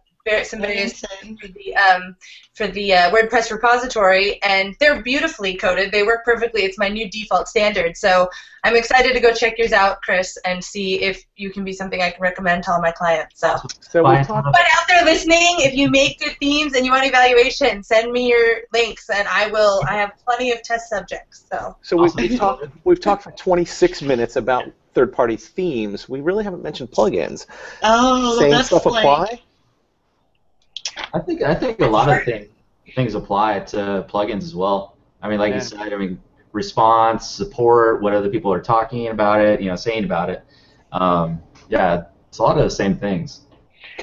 some 0.44 0.60
various 0.60 1.02
Amazing. 1.20 1.38
for 1.38 1.48
the 1.48 1.76
um, 1.76 2.16
for 2.54 2.66
the 2.66 2.94
uh, 2.94 3.10
WordPress 3.10 3.50
repository, 3.50 4.42
and 4.42 4.74
they're 4.80 5.02
beautifully 5.02 5.56
coded. 5.56 5.92
They 5.92 6.02
work 6.02 6.24
perfectly. 6.24 6.62
It's 6.62 6.78
my 6.78 6.88
new 6.88 7.08
default 7.10 7.48
standard. 7.48 7.96
So 7.96 8.28
I'm 8.64 8.74
excited 8.74 9.12
to 9.12 9.20
go 9.20 9.32
check 9.32 9.58
yours 9.58 9.72
out, 9.72 10.02
Chris, 10.02 10.36
and 10.44 10.62
see 10.62 11.02
if 11.02 11.24
you 11.36 11.50
can 11.50 11.64
be 11.64 11.72
something 11.72 12.02
I 12.02 12.10
can 12.10 12.22
recommend 12.22 12.64
to 12.64 12.72
all 12.72 12.80
my 12.80 12.90
clients. 12.90 13.40
So. 13.40 13.56
So 13.80 14.02
we 14.02 14.22
Fine. 14.24 14.42
But 14.44 14.56
out 14.72 14.88
there 14.88 15.04
listening, 15.04 15.56
if 15.58 15.74
you 15.74 15.90
make 15.90 16.18
good 16.18 16.36
themes 16.40 16.74
and 16.74 16.84
you 16.84 16.92
want 16.92 17.06
evaluation, 17.06 17.82
send 17.82 18.10
me 18.10 18.28
your 18.28 18.62
links, 18.72 19.08
and 19.10 19.28
I 19.28 19.48
will. 19.48 19.82
I 19.88 19.94
have 19.94 20.12
plenty 20.24 20.50
of 20.52 20.62
test 20.62 20.88
subjects. 20.88 21.46
So 21.50 21.76
So 21.82 21.96
we've, 21.96 22.14
we've 22.16 22.38
talked. 22.38 22.66
We've 22.84 23.00
talked 23.00 23.22
for 23.22 23.32
26 23.32 24.02
minutes 24.02 24.36
about 24.36 24.64
third-party 24.94 25.36
themes. 25.36 26.08
We 26.08 26.22
really 26.22 26.42
haven't 26.42 26.62
mentioned 26.62 26.90
plugins. 26.90 27.44
Oh, 27.82 28.38
Same 28.38 28.50
that's 28.50 28.68
stuff 28.68 28.86
like, 28.86 29.04
apply. 29.04 29.42
I 31.14 31.18
think 31.20 31.42
I 31.42 31.54
think 31.54 31.80
a 31.80 31.86
lot 31.86 32.08
of 32.08 32.24
thing, 32.24 32.48
things 32.94 33.14
apply 33.14 33.60
to 33.60 34.06
plugins 34.08 34.42
as 34.42 34.54
well. 34.54 34.96
I 35.22 35.28
mean, 35.28 35.38
like 35.38 35.50
Yeah. 35.50 35.56
you 35.56 35.62
said, 35.62 35.92
I 35.92 35.96
mean, 35.96 36.20
response, 36.52 37.28
support, 37.28 38.02
what 38.02 38.12
other 38.12 38.28
people 38.28 38.52
are 38.52 38.60
talking 38.60 39.08
about 39.08 39.40
it, 39.40 39.60
you 39.60 39.68
know, 39.68 39.76
saying 39.76 40.04
about 40.04 40.30
it. 40.30 40.44
Um, 40.92 41.42
yeah, 41.68 42.04
it's 42.28 42.38
a 42.38 42.42
lot 42.42 42.56
of 42.58 42.64
the 42.64 42.70
same 42.70 42.96
things. 42.96 43.42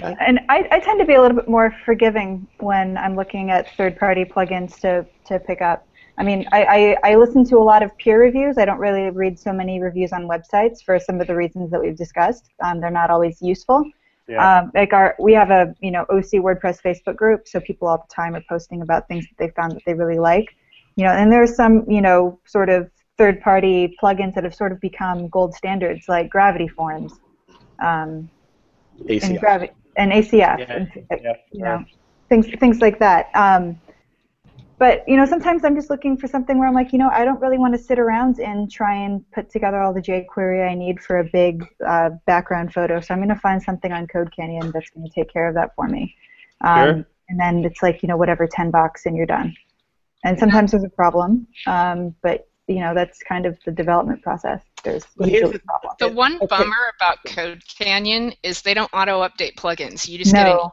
And 0.01 0.39
I, 0.49 0.67
I 0.71 0.79
tend 0.79 0.99
to 0.99 1.05
be 1.05 1.13
a 1.13 1.21
little 1.21 1.37
bit 1.37 1.47
more 1.47 1.75
forgiving 1.85 2.47
when 2.59 2.97
I'm 2.97 3.15
looking 3.15 3.51
at 3.51 3.75
third-party 3.77 4.25
plugins 4.25 4.79
to, 4.79 5.05
to 5.25 5.39
pick 5.39 5.61
up. 5.61 5.87
I 6.17 6.23
mean, 6.23 6.47
I, 6.51 6.97
I, 7.03 7.11
I 7.11 7.15
listen 7.15 7.43
to 7.45 7.57
a 7.57 7.63
lot 7.63 7.83
of 7.83 7.95
peer 7.97 8.19
reviews. 8.19 8.57
I 8.57 8.65
don't 8.65 8.79
really 8.79 9.09
read 9.09 9.39
so 9.39 9.53
many 9.53 9.79
reviews 9.79 10.11
on 10.11 10.27
websites 10.27 10.83
for 10.83 10.99
some 10.99 11.21
of 11.21 11.27
the 11.27 11.35
reasons 11.35 11.71
that 11.71 11.79
we've 11.79 11.95
discussed. 11.95 12.49
Um, 12.63 12.79
they're 12.79 12.91
not 12.91 13.09
always 13.09 13.41
useful. 13.41 13.83
Yeah. 14.27 14.59
Um, 14.59 14.71
like 14.73 14.93
our, 14.93 15.15
we 15.19 15.33
have 15.33 15.51
a 15.51 15.75
you 15.81 15.91
know 15.91 16.05
OC 16.09 16.41
WordPress 16.43 16.81
Facebook 16.81 17.15
group, 17.15 17.47
so 17.47 17.59
people 17.59 17.87
all 17.87 17.97
the 17.97 18.13
time 18.13 18.35
are 18.35 18.43
posting 18.47 18.81
about 18.81 19.07
things 19.07 19.25
that 19.25 19.37
they 19.37 19.51
found 19.53 19.73
that 19.73 19.81
they 19.85 19.93
really 19.93 20.19
like. 20.19 20.55
You 20.95 21.05
know, 21.05 21.11
and 21.11 21.31
there's 21.31 21.55
some 21.55 21.89
you 21.89 22.01
know 22.01 22.39
sort 22.45 22.69
of 22.69 22.89
third-party 23.17 23.95
plugins 24.01 24.33
that 24.33 24.43
have 24.43 24.55
sort 24.55 24.71
of 24.71 24.79
become 24.79 25.27
gold 25.27 25.53
standards, 25.53 26.07
like 26.07 26.29
Gravity 26.29 26.67
Forms. 26.67 27.19
Um, 27.83 28.29
and 28.99 29.09
ACI. 29.09 29.39
gravi- 29.39 29.71
and 29.97 30.11
ACF, 30.11 30.31
Yeah, 30.33 30.57
and, 30.69 30.91
yeah, 31.21 31.33
you 31.51 31.63
know, 31.63 31.85
things 32.29 32.47
things 32.59 32.81
like 32.81 32.99
that. 32.99 33.29
Um, 33.35 33.79
but 34.83 35.07
you 35.07 35.15
know, 35.15 35.25
sometimes 35.25 35.63
I'm 35.63 35.75
just 35.77 35.89
looking 35.89 36.17
for 36.17 36.27
something 36.27 36.59
where 36.59 36.67
I'm 36.67 36.73
like, 36.73 36.91
you 36.91 36.99
know, 36.99 37.07
I 37.09 37.23
don't 37.23 37.39
really 37.39 37.57
want 37.57 37.73
to 37.73 37.77
sit 37.81 37.99
around 37.99 38.39
and 38.39 38.69
try 38.69 38.93
and 38.93 39.23
put 39.31 39.49
together 39.49 39.81
all 39.81 39.93
the 39.93 40.01
jQuery 40.01 40.69
I 40.69 40.73
need 40.75 40.99
for 40.99 41.19
a 41.19 41.23
big 41.23 41.63
uh, 41.87 42.09
background 42.25 42.73
photo. 42.73 42.99
So 42.99 43.13
I'm 43.13 43.21
going 43.21 43.29
to 43.29 43.39
find 43.47 43.63
something 43.63 43.93
on 43.93 44.07
Code 44.07 44.29
Canyon 44.35 44.71
that's 44.73 44.89
going 44.89 45.07
to 45.07 45.13
take 45.13 45.31
care 45.31 45.47
of 45.47 45.55
that 45.55 45.73
for 45.77 45.87
me. 45.87 46.13
Um, 46.65 46.75
Sure. 46.95 47.05
And 47.29 47.39
then 47.39 47.63
it's 47.63 47.81
like, 47.81 48.03
you 48.03 48.09
know, 48.09 48.17
whatever, 48.17 48.45
10 48.45 48.71
bucks 48.71 49.05
and 49.05 49.15
you're 49.15 49.25
done. 49.25 49.55
And 50.25 50.37
sometimes 50.37 50.71
there's 50.71 50.83
a 50.83 50.89
problem, 50.89 51.47
um, 51.65 52.13
but 52.21 52.45
you 52.67 52.79
know, 52.79 52.93
that's 52.93 53.19
kind 53.23 53.45
of 53.45 53.57
the 53.65 53.71
development 53.71 54.21
process. 54.21 54.61
There's 54.83 55.05
But 55.15 55.29
usually 55.29 55.51
the- 55.53 55.57
a 55.59 55.59
problem. 55.59 55.93
The 55.99 56.09
one 56.09 56.35
Okay. 56.35 56.47
bummer 56.47 56.83
about 56.99 57.19
Code 57.25 57.61
Canyon 57.79 58.33
is 58.43 58.61
they 58.61 58.73
don't 58.73 58.89
auto 58.93 59.21
update 59.21 59.55
plugins. 59.55 60.07
You 60.09 60.17
just 60.17 60.33
get 60.33 60.47
an 60.47 60.53
No. 60.53 60.71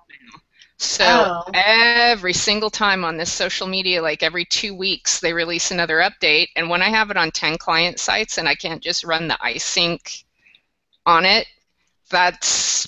Email. 0.80 1.44
So 1.44 1.44
Oh. 1.46 1.50
every 1.54 2.32
single 2.32 2.70
time 2.70 3.04
on 3.04 3.16
this 3.16 3.32
social 3.32 3.66
media, 3.66 4.02
like 4.02 4.22
every 4.22 4.44
two 4.44 4.74
weeks, 4.74 5.20
they 5.20 5.32
release 5.32 5.70
another 5.70 5.98
update. 5.98 6.48
And 6.56 6.68
when 6.70 6.82
I 6.82 6.88
have 6.90 7.10
it 7.10 7.16
on 7.16 7.30
10 7.30 7.58
client 7.58 7.98
sites 8.00 8.38
and 8.38 8.48
I 8.48 8.54
can't 8.54 8.82
just 8.82 9.04
run 9.04 9.28
the 9.28 9.38
iSync 9.42 10.24
on 11.06 11.24
it, 11.24 11.46
that's 12.10 12.86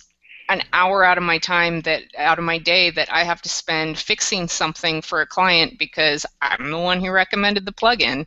an 0.48 0.62
hour 0.72 1.04
out 1.04 1.16
of 1.16 1.24
my 1.24 1.38
time 1.38 1.80
that 1.82 2.02
out 2.18 2.38
of 2.38 2.44
my 2.44 2.58
day 2.58 2.90
that 2.90 3.08
I 3.10 3.22
have 3.24 3.40
to 3.42 3.48
spend 3.48 3.98
fixing 3.98 4.48
something 4.48 5.00
for 5.00 5.20
a 5.22 5.26
client 5.26 5.78
because 5.78 6.26
I'm 6.42 6.70
the 6.70 6.78
one 6.78 7.00
who 7.00 7.10
recommended 7.10 7.64
the 7.64 7.72
plugin. 7.72 8.26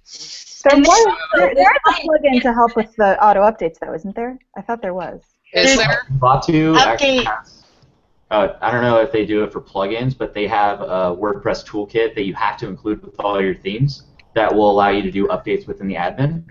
There 0.63 0.80
was 0.80 0.88
this- 0.88 1.15
there, 1.36 1.54
there 1.54 1.71
is 1.71 1.80
a 1.86 2.08
plugin 2.08 2.41
to 2.41 2.54
help 2.54 2.75
with 2.75 2.95
the 2.95 3.21
auto 3.23 3.41
updates, 3.41 3.78
though, 3.80 3.93
isn't 3.93 4.15
there? 4.15 4.39
I 4.58 4.62
thought 4.62 4.82
there 4.82 4.93
was. 4.95 5.21
Is 5.54 5.75
There's- 5.75 5.88
there? 5.88 6.06
Batu 6.10 6.73
Update. 6.73 7.25
has, 7.28 7.63
uh, 8.36 8.58
I 8.62 8.71
don't 8.71 8.82
know 8.82 8.98
if 9.00 9.12
they 9.12 9.26
do 9.26 9.43
it 9.43 9.54
for 9.54 9.62
plugins, 9.62 10.17
but 10.17 10.34
they 10.34 10.48
have 10.48 10.82
a 10.82 11.15
WordPress 11.15 11.65
toolkit 11.65 12.15
that 12.15 12.26
you 12.26 12.34
have 12.34 12.58
to 12.58 12.67
include 12.67 13.02
with 13.04 13.17
all 13.19 13.41
your 13.41 13.56
themes 13.56 14.04
that 14.34 14.54
will 14.54 14.69
allow 14.69 14.89
you 14.89 15.02
to 15.04 15.12
do 15.12 15.28
updates 15.28 15.67
within 15.67 15.88
the 15.88 15.95
admin. 15.95 16.43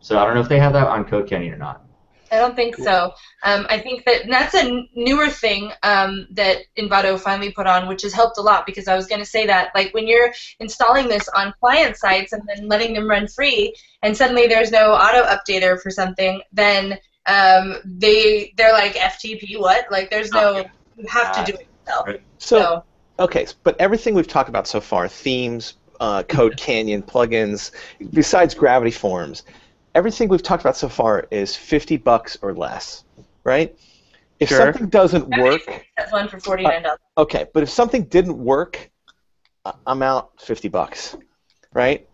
So 0.00 0.18
I 0.18 0.26
don't 0.26 0.34
know 0.34 0.42
if 0.42 0.48
they 0.48 0.58
have 0.58 0.74
that 0.74 0.88
on 0.88 1.04
Code 1.04 1.26
Canyon 1.26 1.54
or 1.54 1.56
not. 1.56 1.84
I 2.30 2.36
don't 2.36 2.56
think 2.56 2.76
so. 2.76 3.12
Um, 3.42 3.66
I 3.68 3.78
think 3.78 4.04
that 4.06 4.22
that's 4.28 4.54
a 4.54 4.62
n- 4.62 4.88
newer 4.94 5.28
thing 5.28 5.70
um, 5.82 6.26
that 6.32 6.58
Envato 6.78 7.20
finally 7.20 7.52
put 7.52 7.66
on, 7.66 7.88
which 7.88 8.02
has 8.02 8.14
helped 8.14 8.38
a 8.38 8.40
lot 8.40 8.64
because 8.64 8.88
I 8.88 8.96
was 8.96 9.06
going 9.06 9.20
to 9.20 9.26
say 9.26 9.46
that 9.46 9.70
like 9.74 9.92
when 9.92 10.06
you're 10.06 10.32
installing 10.58 11.08
this 11.08 11.28
on 11.34 11.52
client 11.60 11.96
sites 11.98 12.32
and 12.32 12.42
then 12.46 12.68
letting 12.68 12.94
them 12.94 13.08
run 13.08 13.28
free, 13.28 13.74
and 14.02 14.16
suddenly 14.16 14.46
there's 14.46 14.70
no 14.70 14.92
auto 14.92 15.24
updater 15.24 15.80
for 15.80 15.90
something, 15.90 16.40
then 16.52 16.98
um, 17.26 17.76
they 17.84 18.54
they're 18.56 18.72
like 18.72 18.94
FTP 18.94 19.60
what? 19.60 19.90
Like 19.90 20.10
there's 20.10 20.32
no 20.32 20.64
you 20.96 21.06
have 21.08 21.32
to 21.44 21.52
do 21.52 21.58
it 21.58 21.68
yourself. 21.86 22.06
Right. 22.06 22.22
So 22.38 22.58
So 22.58 22.84
Okay, 23.18 23.46
but 23.62 23.78
everything 23.80 24.14
we've 24.14 24.26
talked 24.26 24.48
about 24.48 24.66
so 24.66 24.80
far, 24.80 25.06
themes, 25.06 25.74
uh, 26.00 26.22
Code 26.24 26.56
Canyon, 26.56 27.02
plugins, 27.02 27.70
besides 28.12 28.54
Gravity 28.54 28.90
Forms, 28.90 29.44
everything 29.94 30.28
we've 30.28 30.42
talked 30.42 30.62
about 30.62 30.76
so 30.76 30.88
far 30.88 31.26
is 31.30 31.54
50 31.54 31.98
bucks 31.98 32.38
or 32.42 32.54
less, 32.54 33.04
right? 33.44 33.76
If 34.40 34.48
Sure. 34.48 34.58
something 34.58 34.88
doesn't 34.88 35.28
work, 35.38 35.86
that's 35.96 36.10
one 36.10 36.26
for 36.26 36.40
forty 36.40 36.64
nine 36.64 36.82
dollars. 36.82 36.98
okay, 37.18 37.46
but 37.52 37.62
if 37.62 37.68
something 37.68 38.04
didn't 38.04 38.38
work, 38.42 38.90
I- 39.64 39.74
I'm 39.86 40.02
out 40.02 40.30
50 40.40 40.68
bucks, 40.68 41.16
right? 41.72 42.08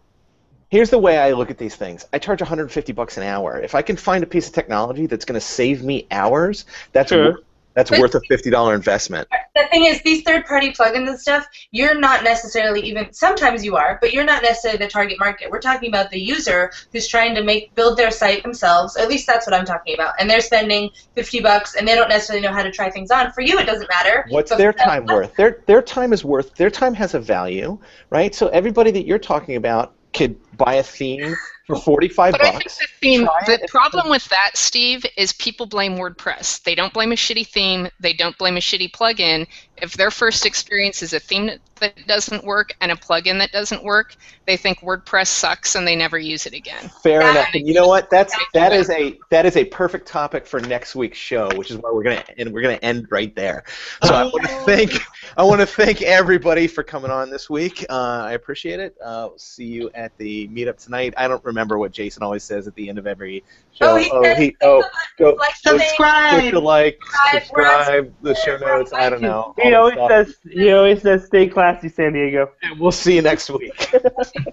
Here's 0.68 0.90
the 0.90 0.98
way 0.98 1.16
I 1.16 1.32
look 1.32 1.50
at 1.50 1.56
these 1.56 1.76
things. 1.76 2.04
I 2.12 2.18
charge 2.18 2.42
150 2.42 2.92
bucks 2.92 3.16
an 3.16 3.22
hour. 3.22 3.58
If 3.58 3.74
I 3.74 3.80
can 3.80 3.96
find 3.96 4.22
a 4.22 4.26
piece 4.26 4.48
of 4.48 4.52
technology 4.52 5.06
that's 5.06 5.24
going 5.24 5.40
to 5.40 5.46
save 5.46 5.82
me 5.82 6.06
hours, 6.10 6.66
that's 6.92 7.10
Sure. 7.10 7.24
wor- 7.32 7.40
that's 7.78 7.90
But- 7.90 8.00
worth 8.00 8.14
a 8.16 8.20
$50 8.28 8.74
investment. 8.74 9.28
the 9.54 9.64
thing 9.70 9.84
is, 9.84 10.02
these 10.02 10.22
third-party 10.22 10.72
plugins 10.72 11.08
and 11.08 11.20
stuff, 11.20 11.46
you're 11.70 11.94
not 11.94 12.24
necessarily 12.24 12.80
even. 12.80 13.12
Sometimes 13.12 13.64
you 13.64 13.76
are, 13.76 13.98
but 14.00 14.12
you're 14.12 14.24
not 14.24 14.42
necessarily 14.42 14.78
the 14.78 14.88
target 14.88 15.16
market. 15.20 15.48
We're 15.48 15.60
talking 15.60 15.88
about 15.88 16.10
the 16.10 16.18
user 16.18 16.72
who's 16.92 17.06
trying 17.06 17.36
to 17.36 17.44
make 17.44 17.72
build 17.76 17.96
their 17.96 18.10
site 18.10 18.42
themselves. 18.42 18.96
At 18.96 19.08
least 19.08 19.28
that's 19.28 19.46
what 19.46 19.54
I'm 19.54 19.64
talking 19.64 19.94
about. 19.94 20.14
And 20.18 20.28
they're 20.28 20.40
spending 20.40 20.90
50 21.14 21.38
bucks, 21.38 21.76
and 21.76 21.86
they 21.86 21.94
don't 21.94 22.08
necessarily 22.08 22.44
know 22.44 22.52
how 22.52 22.64
to 22.64 22.72
try 22.72 22.90
things 22.90 23.12
on. 23.12 23.30
For 23.30 23.42
you, 23.42 23.56
it 23.60 23.66
doesn't 23.66 23.88
matter. 23.88 24.26
What's 24.30 24.50
their 24.56 24.72
for 24.72 24.78
them, 24.78 24.88
time 24.88 25.06
worth? 25.06 25.36
Their 25.36 25.60
their 25.66 25.80
time 25.82 26.12
is 26.12 26.24
worth. 26.24 26.56
Their 26.56 26.70
time 26.70 26.94
has 26.94 27.14
a 27.14 27.20
value, 27.20 27.78
right? 28.10 28.34
So 28.34 28.48
everybody 28.48 28.90
that 28.90 29.06
you're 29.06 29.20
talking 29.20 29.54
about 29.54 29.92
could 30.14 30.34
buy 30.58 30.74
a 30.74 30.82
theme 30.82 31.34
for 31.66 31.76
45 31.76 32.32
But 32.32 32.44
I 32.44 32.50
think 32.52 32.64
the 32.64 32.86
theme, 33.00 33.28
the 33.46 33.66
problem 33.68 34.08
with 34.08 34.26
that, 34.30 34.52
Steve, 34.54 35.04
is 35.16 35.32
people 35.34 35.66
blame 35.66 35.96
WordPress. 35.96 36.62
They 36.62 36.74
don't 36.74 36.92
blame 36.92 37.12
a 37.12 37.14
shitty 37.14 37.46
theme. 37.46 37.88
They 38.00 38.12
don't 38.14 38.36
blame 38.38 38.56
a 38.56 38.60
shitty 38.60 38.90
plugin. 38.90 39.46
If 39.80 39.92
their 39.92 40.10
first 40.10 40.44
experience 40.44 41.02
is 41.02 41.12
a 41.12 41.20
theme 41.20 41.46
that, 41.46 41.60
that 41.78 42.06
doesn't 42.08 42.42
work 42.42 42.74
and 42.80 42.90
a 42.90 42.96
plugin 42.96 43.38
that 43.38 43.52
doesn't 43.52 43.84
work, 43.84 44.16
they 44.46 44.56
think 44.56 44.80
WordPress 44.80 45.28
sucks 45.28 45.74
and 45.76 45.86
they 45.86 45.94
never 45.94 46.18
use 46.18 46.46
it 46.46 46.54
again. 46.54 46.90
Fair 47.02 47.20
That- 47.20 47.30
enough. 47.30 47.48
And 47.54 47.68
you 47.68 47.74
know 47.74 47.86
what? 47.86 48.10
That's 48.10 48.34
that 48.54 48.72
is 48.72 48.90
a 48.90 49.16
that 49.30 49.46
is 49.46 49.56
a 49.56 49.64
perfect 49.66 50.08
topic 50.08 50.46
for 50.46 50.58
next 50.60 50.96
week's 50.96 51.18
show, 51.18 51.48
which 51.54 51.70
is 51.70 51.76
why 51.76 51.90
we're 51.92 52.02
gonna 52.02 52.24
and 52.38 52.52
we're 52.52 52.62
gonna 52.62 52.80
end 52.82 53.06
right 53.10 53.34
there. 53.36 53.62
So 54.02 54.14
I 54.14 54.24
want 54.24 54.46
to 54.46 54.50
Oh. 54.52 54.64
thank 54.64 54.92
I 55.36 55.44
want 55.44 55.60
to 55.60 55.66
thank 55.66 56.02
everybody 56.02 56.66
for 56.66 56.82
coming 56.82 57.10
on 57.12 57.30
this 57.30 57.48
week. 57.48 57.84
Uh, 57.88 58.22
I 58.24 58.32
appreciate 58.32 58.80
it. 58.80 58.96
Uh, 59.04 59.28
see 59.36 59.66
you 59.66 59.90
at 59.94 60.16
the 60.18 60.47
meetup 60.48 60.82
tonight. 60.82 61.14
I 61.16 61.28
don't 61.28 61.44
remember 61.44 61.78
what 61.78 61.92
Jason 61.92 62.22
always 62.22 62.44
says 62.44 62.66
at 62.66 62.74
the 62.74 62.88
end 62.88 62.98
of 62.98 63.06
every 63.06 63.44
show. 63.72 63.92
Oh, 63.92 63.96
he 63.96 64.10
oh, 64.12 64.22
says, 64.22 64.38
he, 64.38 64.56
oh 64.62 64.82
go 65.18 65.30
like 65.30 65.38
click 65.38 65.54
something. 65.56 65.86
Subscribe. 65.88 66.52
the 66.52 66.60
like, 66.60 66.98
Subscribe. 67.32 67.50
We're 67.52 67.66
on 67.66 67.84
subscribe, 67.84 68.14
the 68.22 68.34
show 68.34 68.56
notes. 68.58 68.92
I 68.92 69.10
don't 69.10 69.22
know. 69.22 69.54
He 69.60 69.74
all 69.74 69.90
always 69.90 69.96
that 69.96 70.26
stuff. 70.26 70.42
says 70.44 70.52
he 70.52 70.72
always 70.72 71.02
says 71.02 71.26
stay 71.26 71.48
classy, 71.48 71.88
San 71.88 72.12
Diego. 72.12 72.50
And 72.62 72.78
We'll 72.78 72.92
see 72.92 73.16
you 73.16 73.22
next 73.22 73.50
week. 73.50 73.92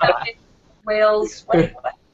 Wales. 0.85 1.43
What, 1.47 1.73